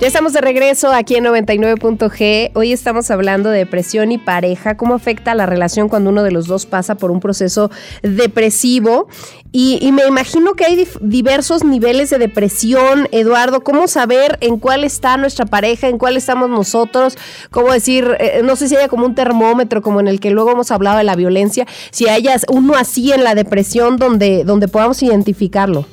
[0.09, 2.53] Estamos de regreso aquí en 99.g.
[2.55, 6.47] Hoy estamos hablando de depresión y pareja, cómo afecta la relación cuando uno de los
[6.47, 7.71] dos pasa por un proceso
[8.03, 9.09] depresivo.
[9.53, 13.61] Y, me imagino que hay diversos niveles de depresión, Eduardo.
[13.63, 17.19] ¿Cómo saber en cuál está nuestra pareja, en cuál estamos nosotros?
[17.51, 20.53] ¿Cómo decir, eh, no sé si haya como un termómetro, como en el que luego
[20.53, 25.03] hemos hablado de la violencia, si haya uno así en la depresión donde, donde podamos
[25.03, 25.85] identificarlo?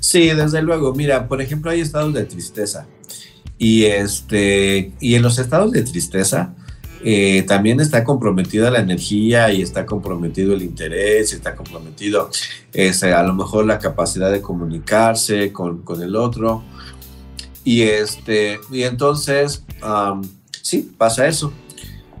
[0.00, 0.94] Sí, desde luego.
[0.94, 2.88] Mira, por ejemplo, hay estados de tristeza.
[3.58, 6.54] Y, este, y en los estados de tristeza
[7.04, 12.30] eh, también está comprometida la energía y está comprometido el interés, está comprometido
[13.14, 16.64] a lo mejor la capacidad de comunicarse con, con el otro.
[17.62, 19.64] Y, este, y entonces,
[20.62, 21.52] sí, pasa eso.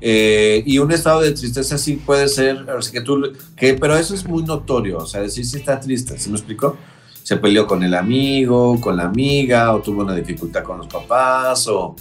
[0.06, 4.26] Eh, y un estado de tristeza sí puede ser, que tú, que, pero eso es
[4.26, 6.76] muy notorio, o sea, decir si está triste, ¿se me explicó?
[7.24, 11.66] Se peleó con el amigo, con la amiga, o tuvo una dificultad con los papás,
[11.68, 11.96] o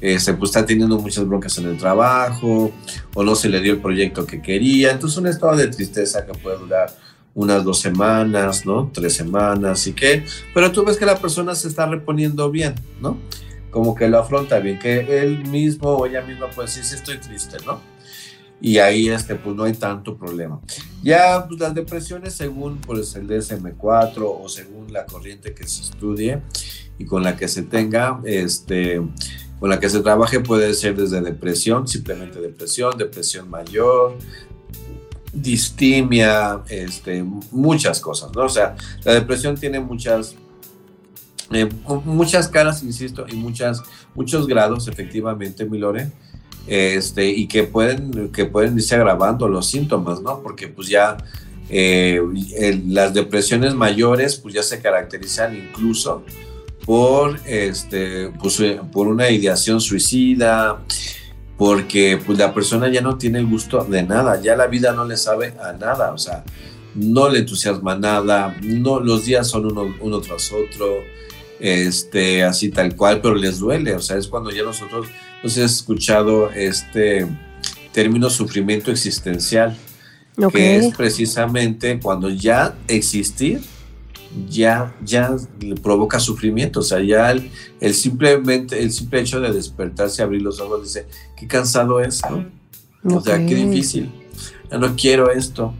[0.00, 2.72] se pues, está teniendo muchas broncas en el trabajo,
[3.14, 4.90] o no se le dio el proyecto que quería.
[4.90, 6.90] Entonces, un estado de tristeza que puede durar
[7.34, 8.90] unas dos semanas, ¿no?
[8.90, 10.24] Tres semanas, y que,
[10.54, 13.18] pero tú ves que la persona se está reponiendo bien, ¿no?
[13.70, 17.18] Como que lo afronta bien, que él mismo o ella misma puede decir, sí, estoy
[17.18, 17.80] triste, ¿no?
[18.64, 20.58] Y ahí este, pues no hay tanto problema.
[21.02, 26.40] Ya pues, las depresiones según pues, el DSM4 o según la corriente que se estudie
[26.98, 29.02] y con la que se tenga, este,
[29.60, 34.16] con la que se trabaje puede ser desde depresión, simplemente depresión, depresión mayor,
[35.34, 38.44] distimia, este, muchas cosas, ¿no?
[38.44, 40.36] O sea, la depresión tiene muchas
[41.52, 41.68] eh,
[42.06, 43.82] muchas caras, insisto, y muchas,
[44.14, 46.10] muchos grados, efectivamente, Milore
[46.66, 50.40] este, y que pueden, que pueden irse agravando los síntomas, ¿no?
[50.42, 51.16] Porque pues ya
[51.68, 52.20] eh,
[52.86, 56.24] las depresiones mayores pues ya se caracterizan incluso
[56.84, 60.80] por, este, pues, eh, por una ideación suicida,
[61.56, 65.04] porque pues la persona ya no tiene el gusto de nada, ya la vida no
[65.04, 66.44] le sabe a nada, o sea,
[66.94, 70.98] no le entusiasma nada, no, los días son uno, uno tras otro,
[71.58, 75.06] este, así tal cual, pero les duele, o sea, es cuando ya nosotros
[75.44, 77.28] no sé si has escuchado este
[77.92, 79.76] término sufrimiento existencial,
[80.50, 83.60] que es precisamente cuando ya existir
[84.48, 85.36] ya, ya
[85.82, 90.82] provoca sufrimiento, o sea, ya el, simplemente, el simple hecho de despertarse, abrir los ojos,
[90.82, 92.46] dice, qué cansado es, ¿no?
[93.14, 94.10] O sea, qué difícil,
[94.70, 95.74] ya no quiero esto.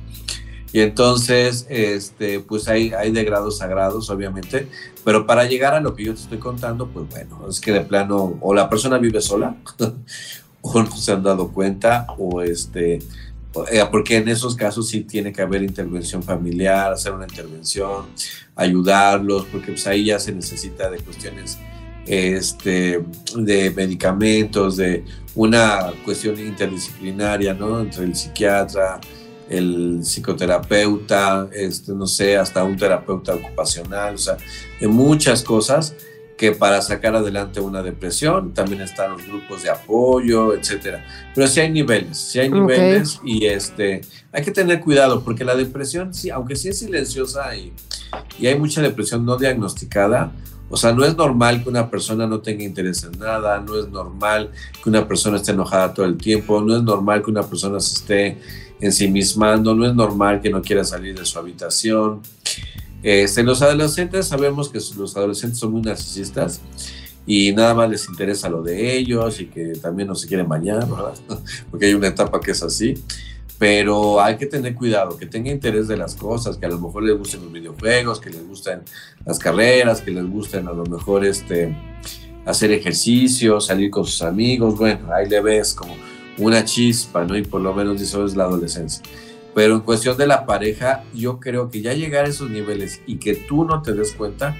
[0.74, 4.66] Y entonces, este, pues hay, hay de grados a obviamente,
[5.04, 7.82] pero para llegar a lo que yo te estoy contando, pues bueno, es que de
[7.82, 9.54] plano, o la persona vive sola,
[10.62, 12.94] o no se han dado cuenta, o este,
[13.70, 18.06] eh, porque en esos casos sí tiene que haber intervención familiar, hacer una intervención,
[18.56, 21.56] ayudarlos, porque pues ahí ya se necesita de cuestiones
[22.04, 23.00] este,
[23.36, 25.04] de medicamentos, de
[25.36, 27.78] una cuestión interdisciplinaria, ¿no?
[27.78, 29.00] Entre el psiquiatra,
[29.58, 34.36] el psicoterapeuta, este, no sé, hasta un terapeuta ocupacional, o sea,
[34.80, 35.94] en muchas cosas
[36.36, 41.04] que para sacar adelante una depresión, también están los grupos de apoyo, etcétera.
[41.34, 44.00] Pero sí hay niveles, sí hay niveles y este,
[44.32, 47.72] hay que tener cuidado porque la depresión, sí, aunque sí es silenciosa y,
[48.38, 50.32] y hay mucha depresión no diagnosticada,
[50.70, 53.88] o sea, no es normal que una persona no tenga interés en nada, no es
[53.88, 54.50] normal
[54.82, 57.94] que una persona esté enojada todo el tiempo, no es normal que una persona se
[57.94, 58.38] esté
[58.80, 62.20] ensimismando, no es normal que no quiera salir de su habitación.
[63.02, 66.60] Este, los adolescentes sabemos que los adolescentes son muy narcisistas
[67.26, 70.88] y nada más les interesa lo de ellos y que también no se quieren bañar,
[70.88, 71.14] ¿verdad?
[71.70, 72.94] Porque hay una etapa que es así.
[73.58, 77.04] Pero hay que tener cuidado, que tenga interés de las cosas, que a lo mejor
[77.04, 78.80] les gusten los videojuegos, que les gusten
[79.24, 81.74] las carreras, que les gusten a lo mejor este,
[82.44, 84.76] hacer ejercicio, salir con sus amigos.
[84.76, 85.94] Bueno, ahí le ves como
[86.38, 87.36] una chispa, ¿no?
[87.36, 89.02] Y por lo menos eso es la adolescencia.
[89.54, 93.16] Pero en cuestión de la pareja, yo creo que ya llegar a esos niveles y
[93.18, 94.56] que tú no te des cuenta,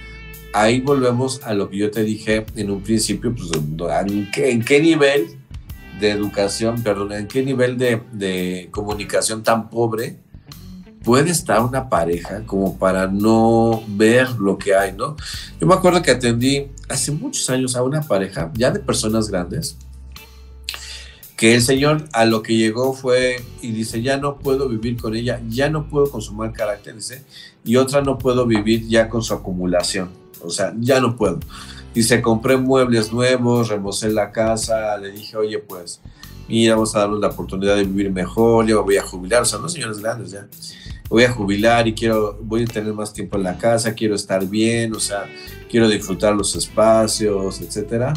[0.53, 4.65] ahí volvemos a lo que yo te dije en un principio, pues, ¿en qué, en
[4.65, 5.37] qué nivel
[6.01, 10.19] de educación, perdón, en qué nivel de, de comunicación tan pobre
[11.05, 15.17] puede estar una pareja como para no ver lo que hay, ¿no?
[15.61, 19.77] Yo me acuerdo que atendí hace muchos años a una pareja, ya de personas grandes,
[21.37, 25.15] que el señor a lo que llegó fue y dice, ya no puedo vivir con
[25.15, 27.23] ella, ya no puedo consumar carácter, dice,
[27.65, 30.11] y otra no puedo vivir ya con su acumulación,
[30.43, 31.41] o sea, ya no puedo.
[31.95, 36.01] Dice, compré muebles nuevos, remocé la casa, le dije, oye, pues,
[36.49, 39.61] mira, vamos a darnos la oportunidad de vivir mejor, yo voy a jubilar, o sea,
[39.61, 40.47] no señores grandes ya
[41.09, 44.47] voy a jubilar y quiero, voy a tener más tiempo en la casa, quiero estar
[44.47, 45.27] bien, o sea,
[45.71, 48.15] quiero disfrutar los espacios, etcétera.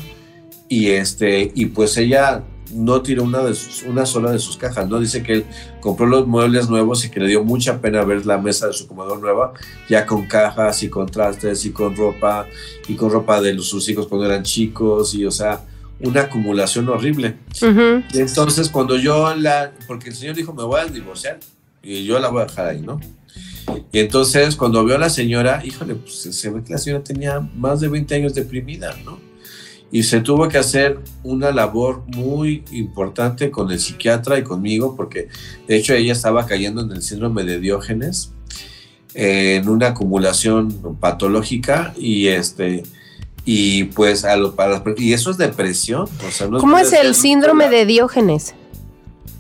[0.70, 3.56] Y este, y pues ella no tiró una, de
[3.88, 5.00] una sola de sus cajas, ¿no?
[5.00, 5.46] Dice que él
[5.80, 8.88] compró los muebles nuevos y que le dio mucha pena ver la mesa de su
[8.88, 9.54] comedor nueva,
[9.90, 12.48] ya con cajas y con trastes y con ropa,
[12.88, 15.62] y con ropa de los, sus hijos cuando eran chicos, y o sea,
[16.00, 17.38] una acumulación horrible.
[18.14, 21.40] y entonces cuando yo la, porque el señor dijo, me voy a divorciar,
[21.82, 23.00] y yo la voy a dejar ahí, ¿no?
[23.92, 27.40] Y entonces cuando veo a la señora, híjole, pues se ve que la señora tenía
[27.40, 29.20] más de 20 años deprimida, ¿no?
[29.92, 35.30] Y se tuvo que hacer una labor muy importante con el psiquiatra y conmigo, porque
[35.68, 38.32] de hecho ella estaba cayendo en el síndrome de Diógenes,
[39.14, 42.84] en una acumulación patológica y este
[43.46, 47.16] y pues a lo para y eso es depresión o sea, no ¿Cómo es el
[47.16, 48.54] síndrome de Diógenes?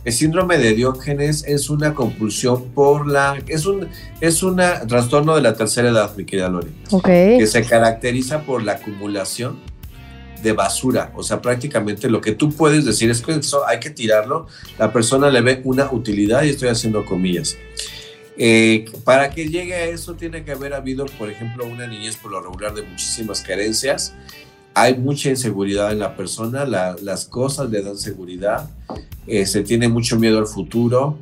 [0.08, 3.38] El síndrome de Diógenes es una compulsión por la...
[3.48, 3.90] Es un
[4.22, 6.70] es una trastorno de la tercera edad, mi querida Lore.
[7.04, 9.60] Que se caracteriza por la acumulación
[10.42, 11.12] de basura.
[11.16, 14.48] O sea, prácticamente lo que tú puedes decir es que eso hay que tirarlo.
[14.78, 17.56] La persona le ve una utilidad y estoy haciendo comillas.
[18.38, 22.32] Eh, para que llegue a eso tiene que haber habido, por ejemplo, una niñez por
[22.32, 24.14] lo regular de muchísimas carencias
[24.78, 28.70] hay mucha inseguridad en la persona, las cosas le dan seguridad,
[29.26, 31.18] se este, tiene mucho miedo al futuro,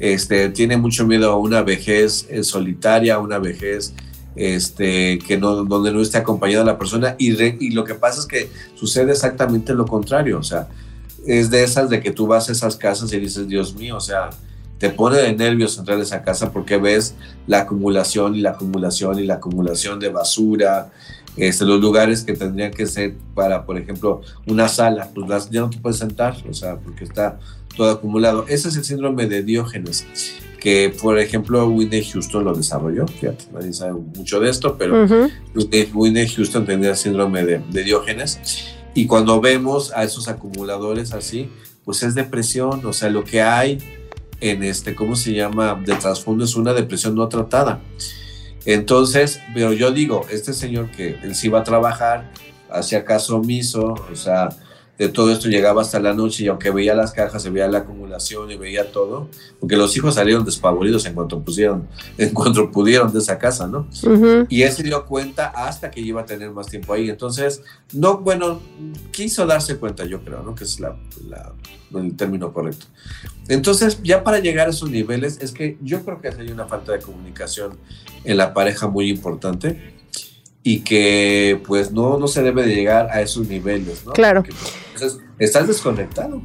[0.00, 3.94] este, tiene mucho miedo a una vejez eh, solitaria, una vejez
[4.36, 8.26] este, que no, donde no esté acompañada la persona y, y lo que pasa es
[8.26, 10.68] que sucede exactamente lo contrario, o sea,
[11.26, 14.00] es de esas de que tú vas a esas casas y dices, Dios mío, o
[14.00, 14.30] sea,
[14.78, 17.14] te pone de nervios entrar a esa casa porque ves
[17.46, 20.90] la acumulación y la acumulación y la acumulación de basura,
[21.36, 25.70] este, los lugares que tendrían que ser para, por ejemplo, una sala, pues ya no
[25.70, 27.38] te puedes sentar, o sea, porque está
[27.76, 28.44] todo acumulado.
[28.48, 30.04] Ese es el síndrome de Diógenes,
[30.62, 35.06] que por ejemplo Whitney Houston lo desarrolló, fíjate, nadie sabe mucho de esto, pero
[35.92, 38.38] Whitney Houston tenía síndrome de, de Diógenes.
[38.94, 41.50] Y cuando vemos a esos acumuladores así,
[41.84, 43.78] pues es depresión, o sea, lo que hay
[44.40, 45.74] en este, ¿cómo se llama?
[45.84, 47.80] De trasfondo es una depresión no tratada.
[48.64, 52.30] Entonces, pero yo digo, este señor que él sí iba a trabajar,
[52.70, 54.50] hacía caso omiso, o sea,
[55.02, 57.78] de todo esto llegaba hasta la noche y aunque veía las cajas, se veía la
[57.78, 59.28] acumulación y veía todo,
[59.58, 61.88] porque los hijos salieron despavoridos en cuanto pusieron,
[62.18, 63.88] en cuanto pudieron de esa casa, ¿no?
[64.48, 67.10] Y él se dio cuenta hasta que iba a tener más tiempo ahí.
[67.10, 68.60] Entonces, no, bueno,
[69.10, 70.54] quiso darse cuenta, yo creo, ¿no?
[70.54, 70.96] Que es la,
[71.94, 72.86] el término correcto.
[73.48, 76.92] Entonces, ya para llegar a esos niveles, es que yo creo que hay una falta
[76.92, 77.76] de comunicación
[78.22, 79.94] en la pareja muy importante
[80.62, 84.12] y que pues no, no se debe de llegar a esos niveles, ¿no?
[84.12, 84.44] Claro.
[84.44, 84.56] Pues,
[85.38, 86.42] estás desconectado.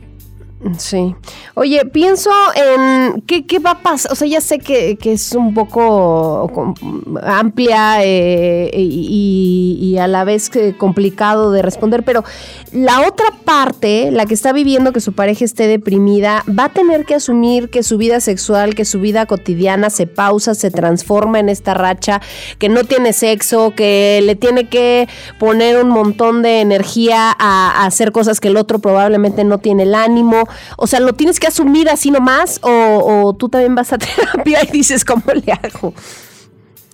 [0.79, 1.15] Sí.
[1.53, 4.11] Oye, pienso en qué, qué va a pasar.
[4.11, 6.73] O sea, ya sé que, es un poco
[7.21, 12.23] amplia eh, y, a la vez complicado de responder, pero
[12.71, 17.05] la otra parte, la que está viviendo que su pareja esté deprimida, va a tener
[17.05, 21.49] que asumir que su vida sexual, que su vida cotidiana se pausa, se transforma en
[21.49, 22.21] esta racha,
[22.57, 25.07] que no tiene sexo, que le tiene que
[25.39, 29.95] poner un montón de energía a hacer cosas que el otro probablemente no tiene el
[29.95, 30.46] ánimo
[30.77, 34.71] o sea, ¿lo tienes que asumir así nomás o, tú también vas a terapia y
[34.71, 35.93] dices, ¿cómo le hago?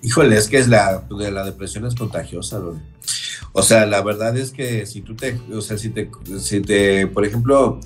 [0.01, 2.61] Híjole, es que es la, la depresión es contagiosa,
[3.53, 7.07] O sea, la verdad es que si tú te, o sea, si te, si te
[7.07, 7.79] por ejemplo,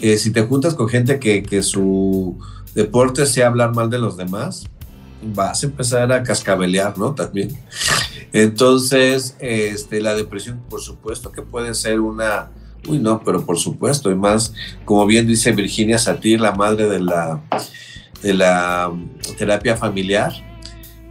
[0.00, 2.38] eh, si te juntas con gente que, que su
[2.74, 4.64] deporte sea hablar mal de los demás,
[5.22, 7.14] vas a empezar a cascabelear, ¿no?
[7.14, 7.56] También.
[8.32, 12.50] Entonces, este, la depresión, por supuesto que puede ser una,
[12.88, 14.54] Uy, no, pero por supuesto, y más,
[14.84, 17.40] como bien dice Virginia Satir, la madre de la,
[18.22, 18.92] de la
[19.38, 20.32] terapia familiar,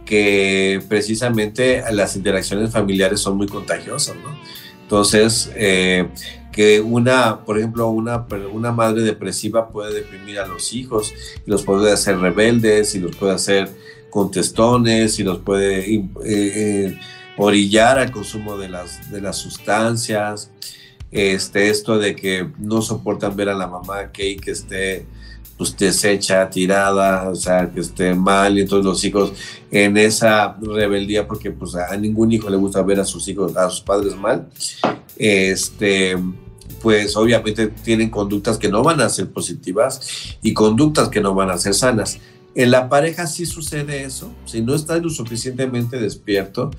[0.04, 4.36] que precisamente las interacciones familiares son muy contagiosas, ¿no?
[4.82, 6.08] Entonces, eh,
[6.52, 11.14] que una, por ejemplo, una, una madre depresiva puede deprimir a los hijos
[11.46, 13.70] y los puede hacer rebeldes y los puede hacer
[14.10, 16.98] contestones y los puede eh, eh,
[17.38, 20.50] orillar al consumo de las, de las sustancias
[21.12, 25.06] este, esto de que no soportan ver a la mamá que, esté
[25.58, 29.32] pues deshecha, tirada, o sea, que esté mal, y entonces los hijos
[29.70, 33.70] en esa rebeldía, porque pues a ningún hijo le gusta ver a sus hijos, a
[33.70, 34.48] sus padres mal,
[35.16, 36.16] este,
[36.80, 41.50] pues obviamente tienen conductas que no van a ser positivas y conductas que no van
[41.50, 42.18] a ser sanas.
[42.54, 46.70] En la pareja sí sucede eso, si no estás lo suficientemente despierto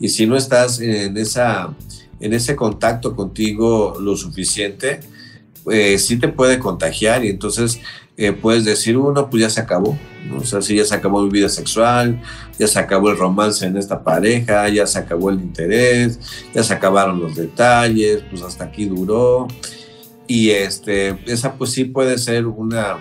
[0.00, 1.74] y si no estás en, esa,
[2.20, 5.00] en ese contacto contigo lo suficiente,
[5.64, 7.80] pues sí te puede contagiar y entonces
[8.16, 9.98] eh, puedes decir, uno, pues ya se acabó,
[10.36, 12.20] o sea, si ya se acabó mi vida sexual,
[12.58, 16.20] ya se acabó el romance en esta pareja, ya se acabó el interés,
[16.54, 19.48] ya se acabaron los detalles, pues hasta aquí duró.
[20.26, 22.98] Y este, esa pues sí puede ser una,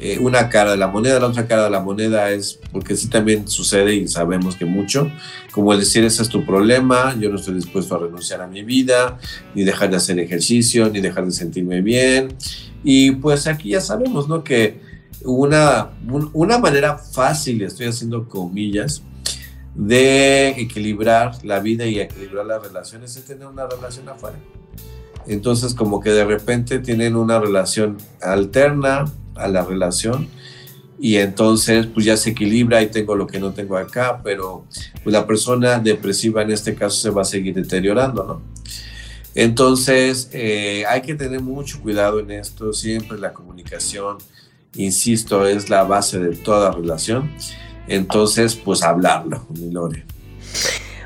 [0.00, 3.08] eh, una cara de la moneda, la otra cara de la moneda es, porque sí
[3.08, 5.10] también sucede y sabemos que mucho,
[5.50, 8.62] como el decir, ese es tu problema, yo no estoy dispuesto a renunciar a mi
[8.62, 9.18] vida,
[9.54, 12.36] ni dejar de hacer ejercicio, ni dejar de sentirme bien
[12.84, 14.44] y pues aquí ya sabemos, ¿no?
[14.44, 14.80] Que
[15.24, 15.90] una,
[16.32, 19.02] una manera fácil, estoy haciendo comillas,
[19.74, 24.38] de equilibrar la vida y equilibrar las relaciones es tener una relación afuera.
[25.26, 29.04] Entonces como que de repente tienen una relación alterna
[29.38, 30.28] a la relación
[31.00, 34.66] y entonces pues ya se equilibra y tengo lo que no tengo acá, pero
[35.04, 38.58] pues la persona depresiva en este caso se va a seguir deteriorando, ¿no?
[39.34, 42.72] Entonces, eh, hay que tener mucho cuidado en esto.
[42.72, 44.18] Siempre la comunicación,
[44.74, 47.30] insisto, es la base de toda relación.
[47.86, 50.04] Entonces, pues hablarlo, Lore.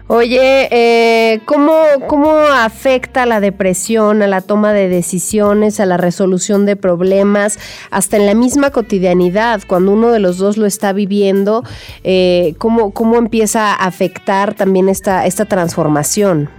[0.08, 1.74] Oye, eh, ¿cómo,
[2.08, 7.58] ¿cómo afecta la depresión a la toma de decisiones, a la resolución de problemas,
[7.90, 9.62] hasta en la misma cotidianidad?
[9.66, 11.62] Cuando uno de los dos lo está viviendo,
[12.02, 16.50] eh, ¿cómo, ¿cómo empieza a afectar también esta, esta transformación?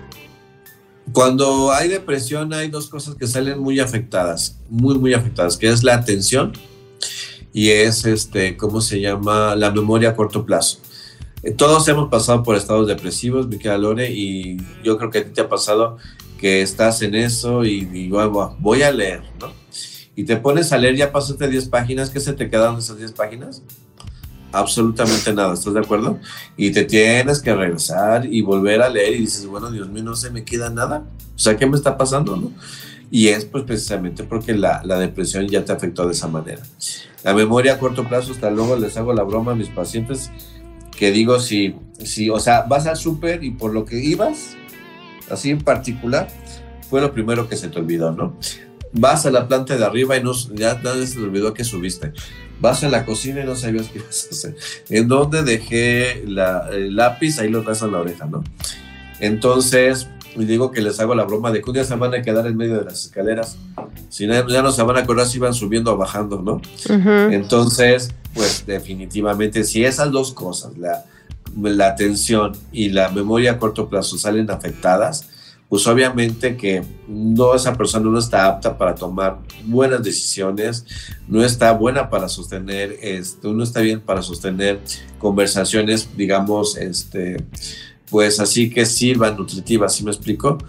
[1.12, 5.84] Cuando hay depresión hay dos cosas que salen muy afectadas, muy, muy afectadas, que es
[5.84, 6.54] la atención
[7.52, 9.56] y es, este, ¿cómo se llama?
[9.56, 10.80] La memoria a corto plazo.
[11.44, 15.24] Eh, todos hemos pasado por estados depresivos, mi querida Lore, y yo creo que a
[15.26, 15.98] ti te ha pasado
[16.40, 19.52] que estás en eso y digo, voy a leer, ¿no?
[20.16, 23.12] Y te pones a leer, ya pasaste 10 páginas, ¿qué se te quedaron esas 10
[23.12, 23.62] páginas?
[24.54, 26.20] absolutamente nada, ¿estás de acuerdo?
[26.56, 30.16] Y te tienes que regresar y volver a leer y dices, bueno, Dios mío, no
[30.16, 31.06] se me queda nada.
[31.36, 32.52] O sea, ¿qué me está pasando, no?
[33.12, 36.62] Y es pues precisamente porque la, la depresión ya te afectó de esa manera.
[37.24, 40.30] La memoria a corto plazo, hasta luego les hago la broma a mis pacientes
[40.98, 44.56] que digo, si, si o sea, vas al súper y por lo que ibas,
[45.30, 46.28] así en particular,
[46.90, 48.38] fue lo primero que se te olvidó, ¿no?
[48.92, 52.14] Vas a la planta de arriba y no, ya nadie se te olvidó que subiste
[52.64, 54.56] vas a la cocina y no sabías qué ibas a hacer.
[54.90, 57.38] ¿En dónde dejé la, el lápiz?
[57.40, 58.42] Ahí lo traes a la oreja, ¿no?
[59.20, 62.48] Entonces, digo que les hago la broma de que un día se van a quedar
[62.48, 63.58] en medio de las escaleras.
[64.08, 66.62] Si no, ya no se van a acordar si iban subiendo o bajando, ¿no?
[67.32, 71.06] Entonces, pues definitivamente, si esas dos cosas, la,
[71.56, 75.30] la atención y la memoria a corto plazo salen afectadas,
[75.74, 80.86] pues obviamente que no esa persona no está apta para tomar buenas decisiones,
[81.28, 84.80] no está buena para sostener, este, no está bien para sostener
[85.18, 87.44] conversaciones, digamos, este,
[88.12, 90.60] pues así que sirvan nutritivas, ¿sí me explico?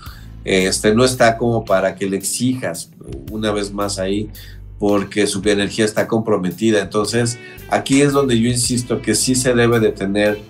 [0.42, 2.88] Este, no está como para que le exijas
[3.30, 4.30] una vez más ahí
[4.78, 6.80] porque su energía está comprometida.
[6.80, 7.38] Entonces,
[7.70, 10.40] aquí es donde yo insisto que sí se debe de tener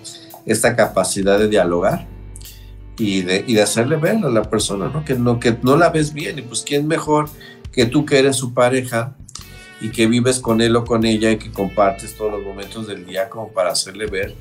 [0.45, 2.07] esta capacidad de dialogar
[2.97, 5.03] y de, y de hacerle ver a la persona, ¿no?
[5.03, 6.39] Que, no, que no la ves bien.
[6.39, 7.29] Y pues, ¿quién mejor
[7.71, 9.15] que tú que eres su pareja
[9.81, 13.05] y que vives con él o con ella y que compartes todos los momentos del
[13.05, 14.35] día como para hacerle ver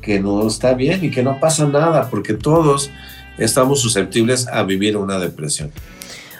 [0.00, 2.90] que no está bien y que no pasa nada, porque todos
[3.38, 5.72] estamos susceptibles a vivir una depresión.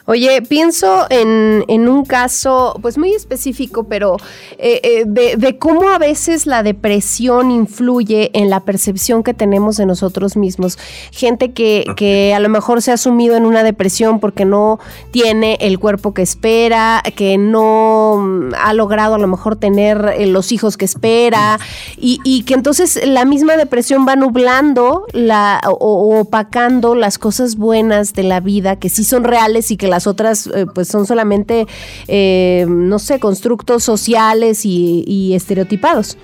[0.09, 4.19] Oye, pienso en, un caso, pues muy específico, pero
[4.57, 9.85] eh, eh, de, cómo a veces la depresión influye en la percepción que tenemos de
[9.85, 10.79] nosotros mismos.
[11.11, 14.79] Gente que, a lo mejor se ha sumido en una depresión porque no
[15.11, 20.27] tiene el cuerpo que espera, que no mm, ha logrado a lo mejor tener eh,
[20.27, 21.59] los hijos que espera,
[21.97, 28.23] y, que entonces la misma depresión va nublando la, o, opacando las cosas buenas de
[28.23, 31.66] la vida que sí son reales y que la las otras eh, pues son solamente,
[32.07, 36.18] eh, no sé, constructos sociales y, estereotipados.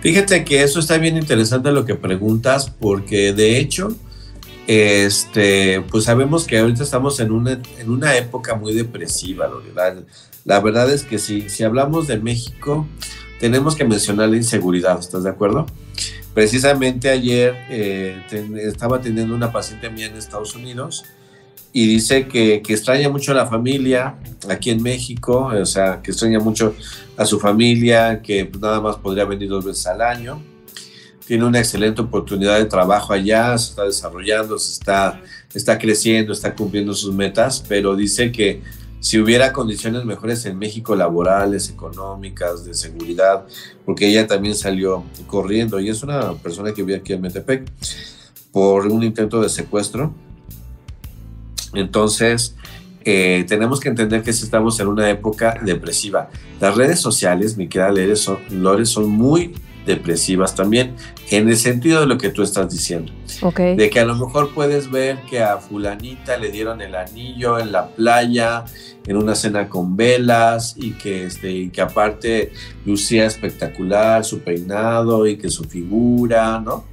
[0.00, 3.94] Fíjate que eso está bien interesante lo que preguntas, porque de hecho,
[4.66, 9.50] este, pues sabemos que ahorita estamos en una, en una época muy depresiva.
[9.74, 9.96] La,
[10.44, 12.86] la verdad es que si, si hablamos de México,
[13.38, 15.66] tenemos que mencionar la inseguridad, ¿estás de acuerdo?
[16.32, 18.22] Precisamente ayer eh,
[18.62, 21.04] estaba teniendo una paciente mía en Estados Unidos
[21.76, 24.14] y dice que, que extraña mucho a la familia
[24.48, 26.74] aquí en México, o sea, que extraña mucho
[27.18, 30.42] a su familia, que nada más podría venir dos veces al año.
[31.26, 35.20] Tiene una excelente oportunidad de trabajo allá, se está desarrollando, se está,
[35.52, 38.62] está creciendo, está cumpliendo sus metas, pero dice que
[39.00, 43.44] si hubiera condiciones mejores en México laborales, económicas, de seguridad,
[43.84, 47.70] porque ella también salió corriendo y es una persona que vive aquí en Metepec
[48.50, 50.14] por un intento de secuestro
[51.74, 52.54] entonces,
[53.04, 56.28] eh, tenemos que entender que estamos en una época depresiva.
[56.60, 59.54] Las redes sociales, mi querida Lore, son, son muy
[59.86, 60.96] depresivas también,
[61.30, 63.12] en el sentido de lo que tú estás diciendo.
[63.76, 67.70] De que a lo mejor puedes ver que a fulanita le dieron el anillo en
[67.70, 68.64] la playa,
[69.06, 72.52] en una cena con velas, y que, este, y que aparte
[72.84, 76.84] lucía espectacular su peinado y que su figura, ¿no?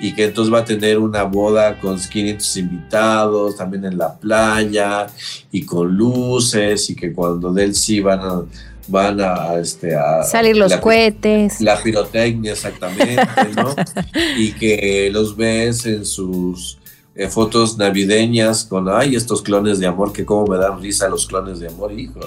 [0.00, 5.06] Y que entonces va a tener una boda con 500 invitados, también en la playa
[5.50, 8.42] y con luces y que cuando del sí van a
[8.88, 11.60] van a, este, a salir los cohetes.
[11.60, 13.16] La pirotecnia, exactamente,
[13.56, 13.74] ¿no?
[14.36, 16.78] y que los ves en sus
[17.14, 21.26] eh, fotos navideñas con, ay, estos clones de amor, que como me dan risa los
[21.26, 22.20] clones de amor, hijo.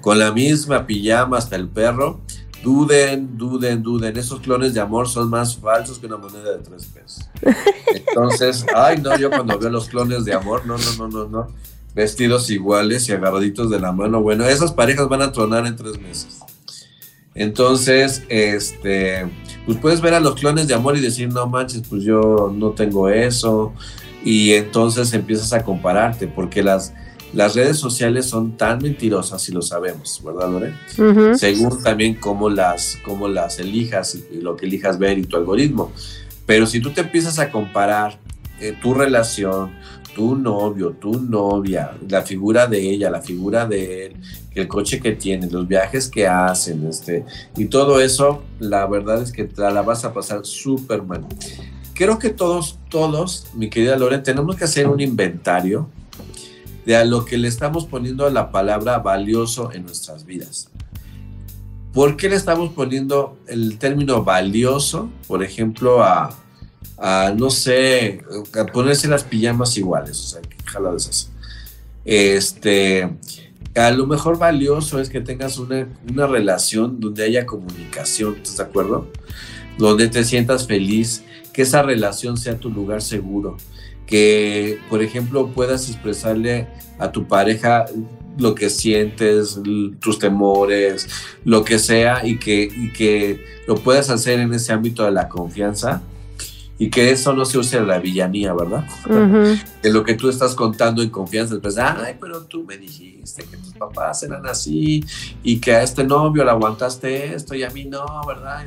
[0.00, 2.20] Con la misma pijama hasta el perro,
[2.64, 4.16] Duden, duden, duden.
[4.16, 7.28] Esos clones de amor son más falsos que una moneda de tres pesos.
[7.94, 11.48] Entonces, ay, no, yo cuando veo los clones de amor, no, no, no, no, no.
[11.94, 14.22] Vestidos iguales y agarraditos de la mano.
[14.22, 16.40] Bueno, esas parejas van a tronar en tres meses.
[17.34, 19.26] Entonces, este,
[19.66, 22.70] pues puedes ver a los clones de amor y decir, no manches, pues yo no
[22.70, 23.74] tengo eso.
[24.24, 26.94] Y entonces empiezas a compararte, porque las,
[27.34, 31.36] las redes sociales son tan mentirosas y lo sabemos, ¿verdad, Lore?
[31.36, 35.92] Según también cómo las, cómo las elijas y, lo que elijas ver y tu algoritmo.
[36.46, 38.18] Pero si tú te empiezas a comparar
[38.60, 39.72] eh, tu relación,
[40.14, 44.16] tu novio, tu novia, la figura de ella, la figura de él,
[44.54, 47.24] el coche que tiene, los viajes que hacen, este,
[47.56, 51.26] y todo eso, la verdad es que la vas a pasar súper mal.
[51.94, 55.88] Creo que todos, todos, mi querida Lore, tenemos que hacer un inventario
[56.84, 60.68] de a lo que le estamos poniendo la palabra valioso en nuestras vidas.
[61.92, 66.36] ¿Por qué le estamos poniendo el término valioso, por ejemplo, a,
[67.36, 68.22] no sé,
[68.58, 70.18] a ponerse las pijamas iguales?
[70.20, 71.30] O sea, que de esas.
[72.04, 73.16] Este,
[73.76, 78.64] a lo mejor valioso es que tengas una, una relación donde haya comunicación, ¿estás de
[78.64, 79.08] acuerdo?
[79.78, 81.22] Donde te sientas feliz,
[81.52, 83.56] que esa relación sea tu lugar seguro,
[84.06, 87.86] que, por ejemplo, puedas expresarle a tu pareja
[88.36, 89.60] lo que sientes,
[90.00, 91.08] tus temores,
[91.44, 96.02] lo que sea, y que, que lo puedas hacer en ese ámbito de la confianza
[96.76, 98.84] y que eso no se use a la villanía, ¿verdad?
[99.82, 103.56] De lo que tú estás contando en confianza, después, ay, pero tú me dijiste que
[103.56, 105.04] tus papás eran así
[105.44, 108.66] y que a este novio le aguantaste esto y a mí no, ¿verdad?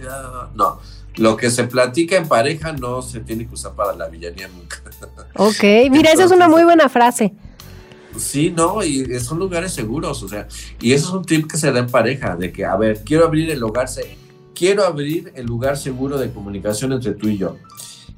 [0.55, 0.79] No,
[1.17, 4.81] lo que se platica en pareja no se tiene que usar para la villanía nunca.
[5.39, 7.31] Ok, mira, esa es una muy buena frase.
[8.15, 10.47] Sí, no, y son lugares seguros, o sea,
[10.81, 13.25] y eso es un tip que se da en pareja, de que, a ver, quiero
[13.25, 13.87] abrir el lugar,
[14.55, 17.57] quiero abrir el lugar seguro de comunicación entre tú y yo.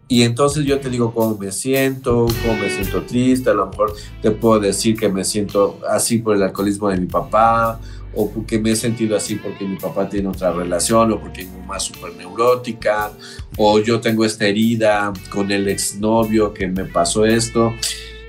[0.08, 3.94] Y entonces yo te digo cómo me siento, cómo me siento triste, a lo mejor
[4.22, 7.80] te puedo decir que me siento así por el alcoholismo de mi papá,
[8.22, 11.58] o porque me he sentido así porque mi papá tiene otra relación, o porque mi
[11.62, 13.14] mamá es súper neurótica,
[13.56, 17.74] o yo tengo esta herida con el exnovio que me pasó esto.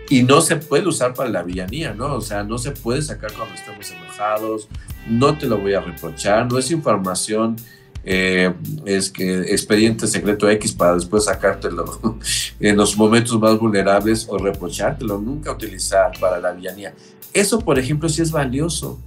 [0.09, 2.15] Y no se puede usar para la villanía, ¿no?
[2.15, 4.69] O sea, no se puede sacar cuando estamos enojados,
[5.09, 7.57] no te lo voy a reprochar, no es información
[8.05, 8.55] eh,
[8.87, 12.01] es que expediente secreto X para después sacártelo
[12.61, 16.95] en los momentos más vulnerables o reprochártelo, nunca utilizar para la villanía.
[17.33, 18.99] Eso, por ejemplo, sí es valioso.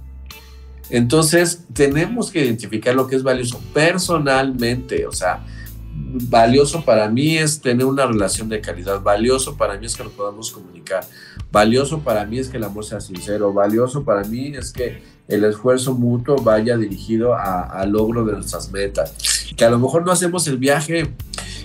[0.90, 5.44] Entonces, tenemos que identificar lo que es valioso personalmente, o sea,
[5.94, 10.10] valioso para mí es tener una relación de calidad, valioso para mí es que lo
[10.10, 11.04] podamos comunicar,
[11.50, 15.44] valioso para mí es que el amor sea sincero, valioso para mí es que el
[15.44, 19.14] esfuerzo mutuo vaya dirigido al logro de nuestras metas,
[19.56, 21.14] que a lo mejor no hacemos el viaje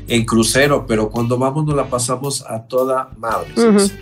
[0.08, 3.54] en crucero, pero cuando vamos nos la pasamos a toda madre.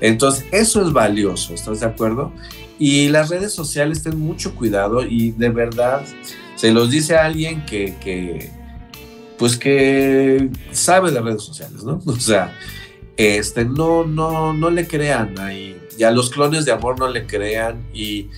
[0.02, 2.32] Entonces, eso es valioso, ¿estás de acuerdo?
[2.80, 6.04] Y las redes sociales, ten mucho cuidado y de verdad,
[6.56, 8.52] se los dice a alguien que, que
[9.38, 12.02] pues que sabe de redes sociales, ¿no?
[12.06, 12.56] O sea,
[13.16, 17.26] este, no, no, no le crean ahí, y a los clones de amor no le
[17.26, 18.30] crean y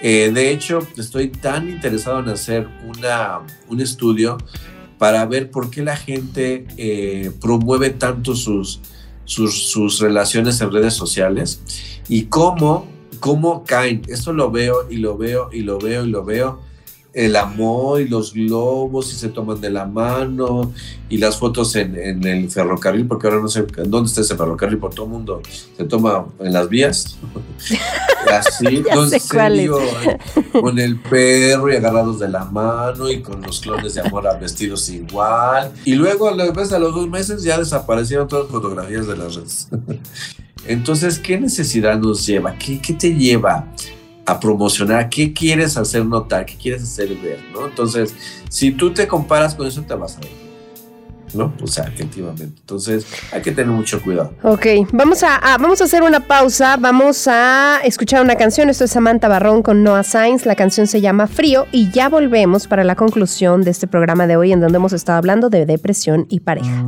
[0.00, 4.38] eh, de hecho estoy tan interesado en hacer una, un estudio
[5.02, 8.78] para ver por qué la gente eh, promueve tanto sus,
[9.24, 11.60] sus, sus relaciones en redes sociales
[12.08, 12.86] y cómo,
[13.18, 14.02] cómo caen.
[14.06, 16.60] Esto lo veo y lo veo y lo veo y lo veo
[17.12, 20.72] el amor y los globos y se toman de la mano
[21.08, 24.78] y las fotos en, en el ferrocarril, porque ahora no sé dónde está ese ferrocarril,
[24.78, 25.42] por todo el mundo
[25.76, 27.18] se toma en las vías.
[28.30, 29.78] Así, no, serio,
[30.52, 34.88] con el perro y agarrados de la mano y con los clones de amor vestidos
[34.88, 35.72] igual.
[35.84, 39.68] Y luego, vez, a los dos meses ya desaparecieron todas las fotografías de las redes.
[40.66, 42.54] Entonces, ¿qué necesidad nos lleva?
[42.56, 43.66] ¿Qué, qué te lleva
[44.26, 45.08] a promocionar?
[45.08, 46.46] ¿Qué quieres hacer notar?
[46.46, 47.38] ¿Qué quieres hacer ver?
[47.52, 47.66] ¿no?
[47.66, 48.14] Entonces,
[48.48, 50.42] si tú te comparas con eso, te vas a ver.
[51.34, 51.50] ¿No?
[51.62, 52.44] O sea, efectivamente.
[52.44, 54.34] Entonces, hay que tener mucho cuidado.
[54.42, 58.84] Ok, vamos a, a- vamos a hacer una pausa, vamos a escuchar una canción, esto
[58.84, 62.84] es Samantha Barrón con Noah Sainz, la canción se llama Frío y ya volvemos para
[62.84, 66.40] la conclusión de este programa de hoy en donde hemos estado hablando de depresión y
[66.40, 66.84] pareja.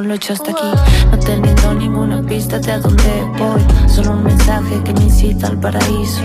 [0.00, 0.66] Lo hecho hasta aquí.
[1.10, 3.60] No teniendo ninguna pista de a dónde voy.
[3.88, 6.22] Solo un mensaje que me incita al paraíso.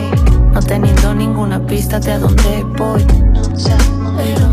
[0.52, 3.06] No teniendo ninguna pista de a dónde voy.
[4.18, 4.53] Pero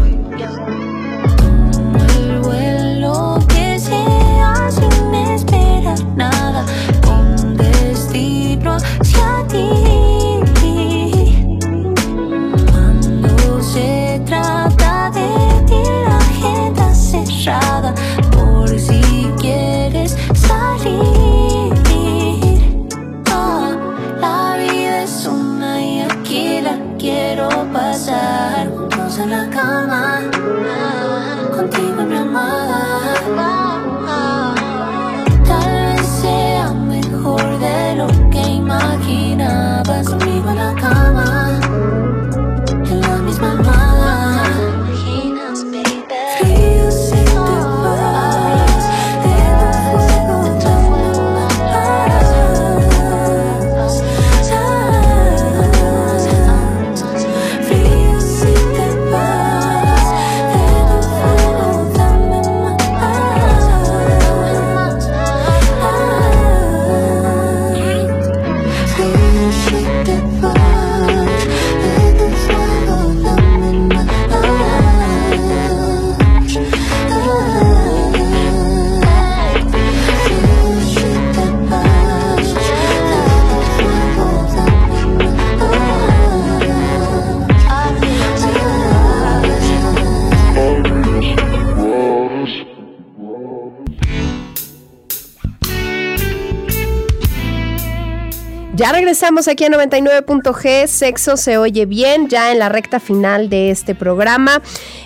[99.11, 103.97] regresamos aquí a 99.g, sexo se oye bien, ya en la recta final de este
[103.97, 104.63] programa.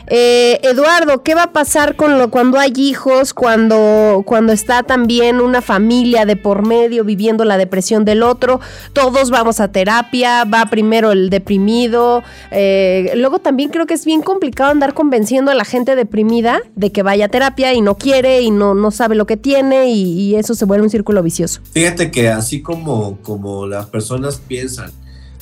[0.09, 5.41] Eh, Eduardo, ¿qué va a pasar con lo, cuando hay hijos, cuando, cuando está también
[5.41, 8.61] una familia de por medio viviendo la depresión del otro?
[8.93, 12.23] Todos vamos a terapia, va primero el deprimido.
[12.51, 16.93] eh, luego también creo que es bien complicado andar convenciendo a la gente deprimida de
[16.93, 20.35] que vaya a terapia y no quiere y no, no sabe lo que tiene y,
[20.35, 21.61] eso se vuelve un círculo vicioso.
[21.73, 24.91] Fíjate que así como, como personas piensan,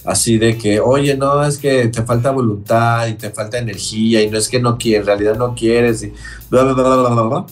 [0.04, 4.28] así de que, oye, no, es que te falta voluntad y te falta energía y
[4.28, 6.12] no es que no quieres, en realidad no quieres y
[6.50, 7.46] bla, bla, bla, bla, bla.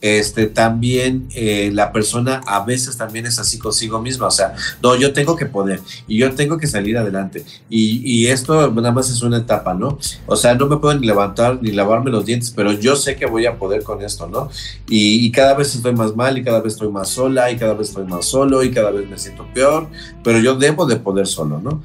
[0.00, 4.94] Este, también eh, la persona a veces también es así consigo misma, o sea, no,
[4.94, 9.22] yo tengo que poder y yo tengo que salir adelante y, esto nada más es
[9.22, 9.98] una etapa, ¿no?
[10.26, 13.26] O sea, no me puedo ni levantar ni lavarme los dientes, pero yo sé que
[13.26, 14.50] voy a poder con esto, ¿no?
[14.88, 17.74] Y, y cada vez estoy más mal y cada vez estoy más sola y cada
[17.74, 19.88] vez estoy más solo y cada vez me siento peor,
[20.22, 21.82] pero yo debo de poder solo, ¿no?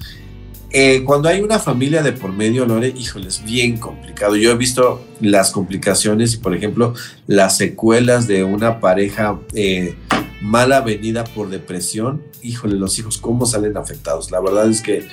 [0.75, 4.35] Eh, cuando hay una familia de por medio, Lore, híjole, es bien complicado.
[4.35, 6.95] Yo he visto las complicaciones y, por ejemplo,
[7.27, 9.95] las secuelas de una pareja eh,
[10.41, 12.23] mal avenida por depresión.
[12.41, 14.31] Híjole, los hijos, ¿cómo salen afectados?
[14.31, 15.07] La verdad es que,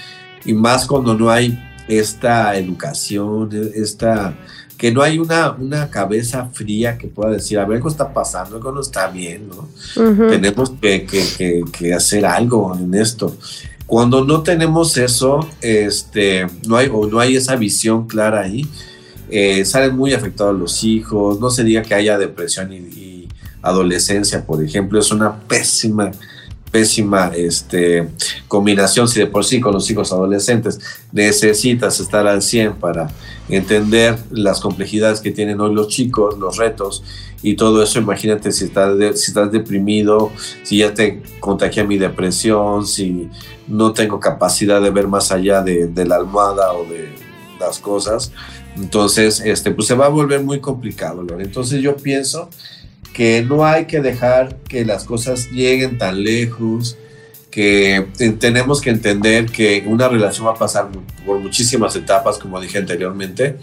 [0.47, 1.59] y más cuando no hay
[1.89, 4.35] esta educación, esta
[4.79, 8.57] que no hay una, una cabeza fría que pueda decir, a ver, algo está pasando,
[8.57, 9.69] algo no está bien, ¿no?
[10.31, 13.37] Tenemos que, que, que, que hacer algo en esto.
[13.91, 18.65] Cuando no tenemos eso, este, no hay, o no hay esa visión clara ahí,
[19.29, 23.29] eh, salen muy afectados los hijos, no se diga que haya depresión y, y
[23.61, 26.13] adolescencia, por ejemplo, es una pésima,
[26.71, 28.09] pésima este,
[28.49, 30.79] combinación, si de por sí con los hijos adolescentes
[31.13, 33.09] necesitas estar al 100 para
[33.49, 37.03] entender las complejidades que tienen hoy los chicos, los retos
[37.43, 40.31] y todo eso, imagínate si estás, si estás deprimido,
[40.63, 43.29] si ya te contagia mi depresión, si
[43.67, 47.15] no tengo capacidad de ver más allá de, de la almohada o de
[47.59, 48.33] las cosas,
[48.77, 51.45] entonces este, pues se va a volver muy complicado, Lore.
[51.45, 52.49] Entonces yo pienso
[53.15, 56.97] que no hay que dejar que las cosas lleguen tan lejos,
[57.51, 60.89] que te- tenemos que entender que una relación va a pasar
[61.27, 63.59] por muchísimas etapas, como dije anteriormente,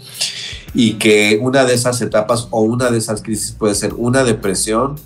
[0.74, 4.96] y que una de esas etapas o una de esas crisis puede ser una depresión.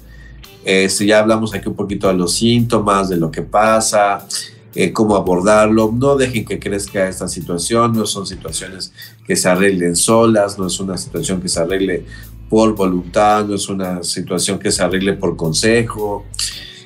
[0.65, 4.27] Eh, si ya hablamos aquí un poquito de los síntomas, de lo que pasa,
[4.75, 8.93] eh, cómo abordarlo, no dejen que crezca esta situación, no son situaciones
[9.27, 12.05] que se arreglen solas, no es una situación que se arregle
[12.53, 16.27] por voluntad, no es una situación que se arregle por consejo.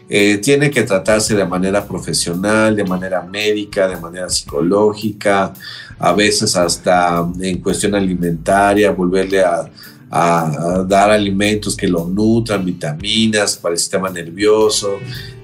[0.09, 5.53] Eh, tiene que tratarse de manera profesional, de manera médica, de manera psicológica,
[5.99, 9.69] a veces hasta en cuestión alimentaria, volverle a,
[10.09, 15.01] a- dar alimentos que lo nutran, vitaminas para el sistema nervioso.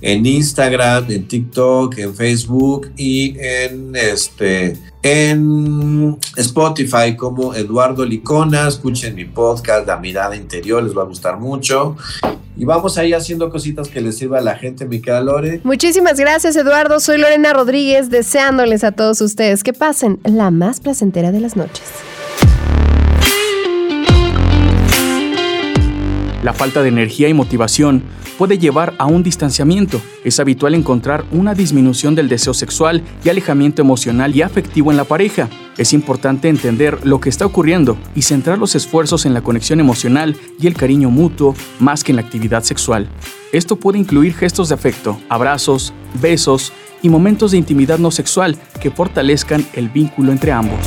[0.00, 8.68] en Instagram, en TikTok, en Facebook y en este en Spotify como Eduardo Licona.
[8.68, 11.96] Escuchen mi podcast, La Mirada Interior, les va a gustar mucho.
[12.56, 15.60] Y vamos ahí haciendo cositas que les sirva a la gente, mi querida Lore.
[15.62, 21.30] Muchísimas gracias Eduardo, soy Lorena Rodríguez, deseándoles a todos ustedes que pasen la más placentera
[21.30, 21.84] de las noches.
[26.42, 28.02] La falta de energía y motivación
[28.38, 30.00] puede llevar a un distanciamiento.
[30.24, 35.04] Es habitual encontrar una disminución del deseo sexual y alejamiento emocional y afectivo en la
[35.04, 35.50] pareja.
[35.76, 40.36] Es importante entender lo que está ocurriendo y centrar los esfuerzos en la conexión emocional
[40.58, 43.08] y el cariño mutuo más que en la actividad sexual.
[43.52, 46.72] Esto puede incluir gestos de afecto, abrazos, besos
[47.02, 50.86] y momentos de intimidad no sexual que fortalezcan el vínculo entre ambos.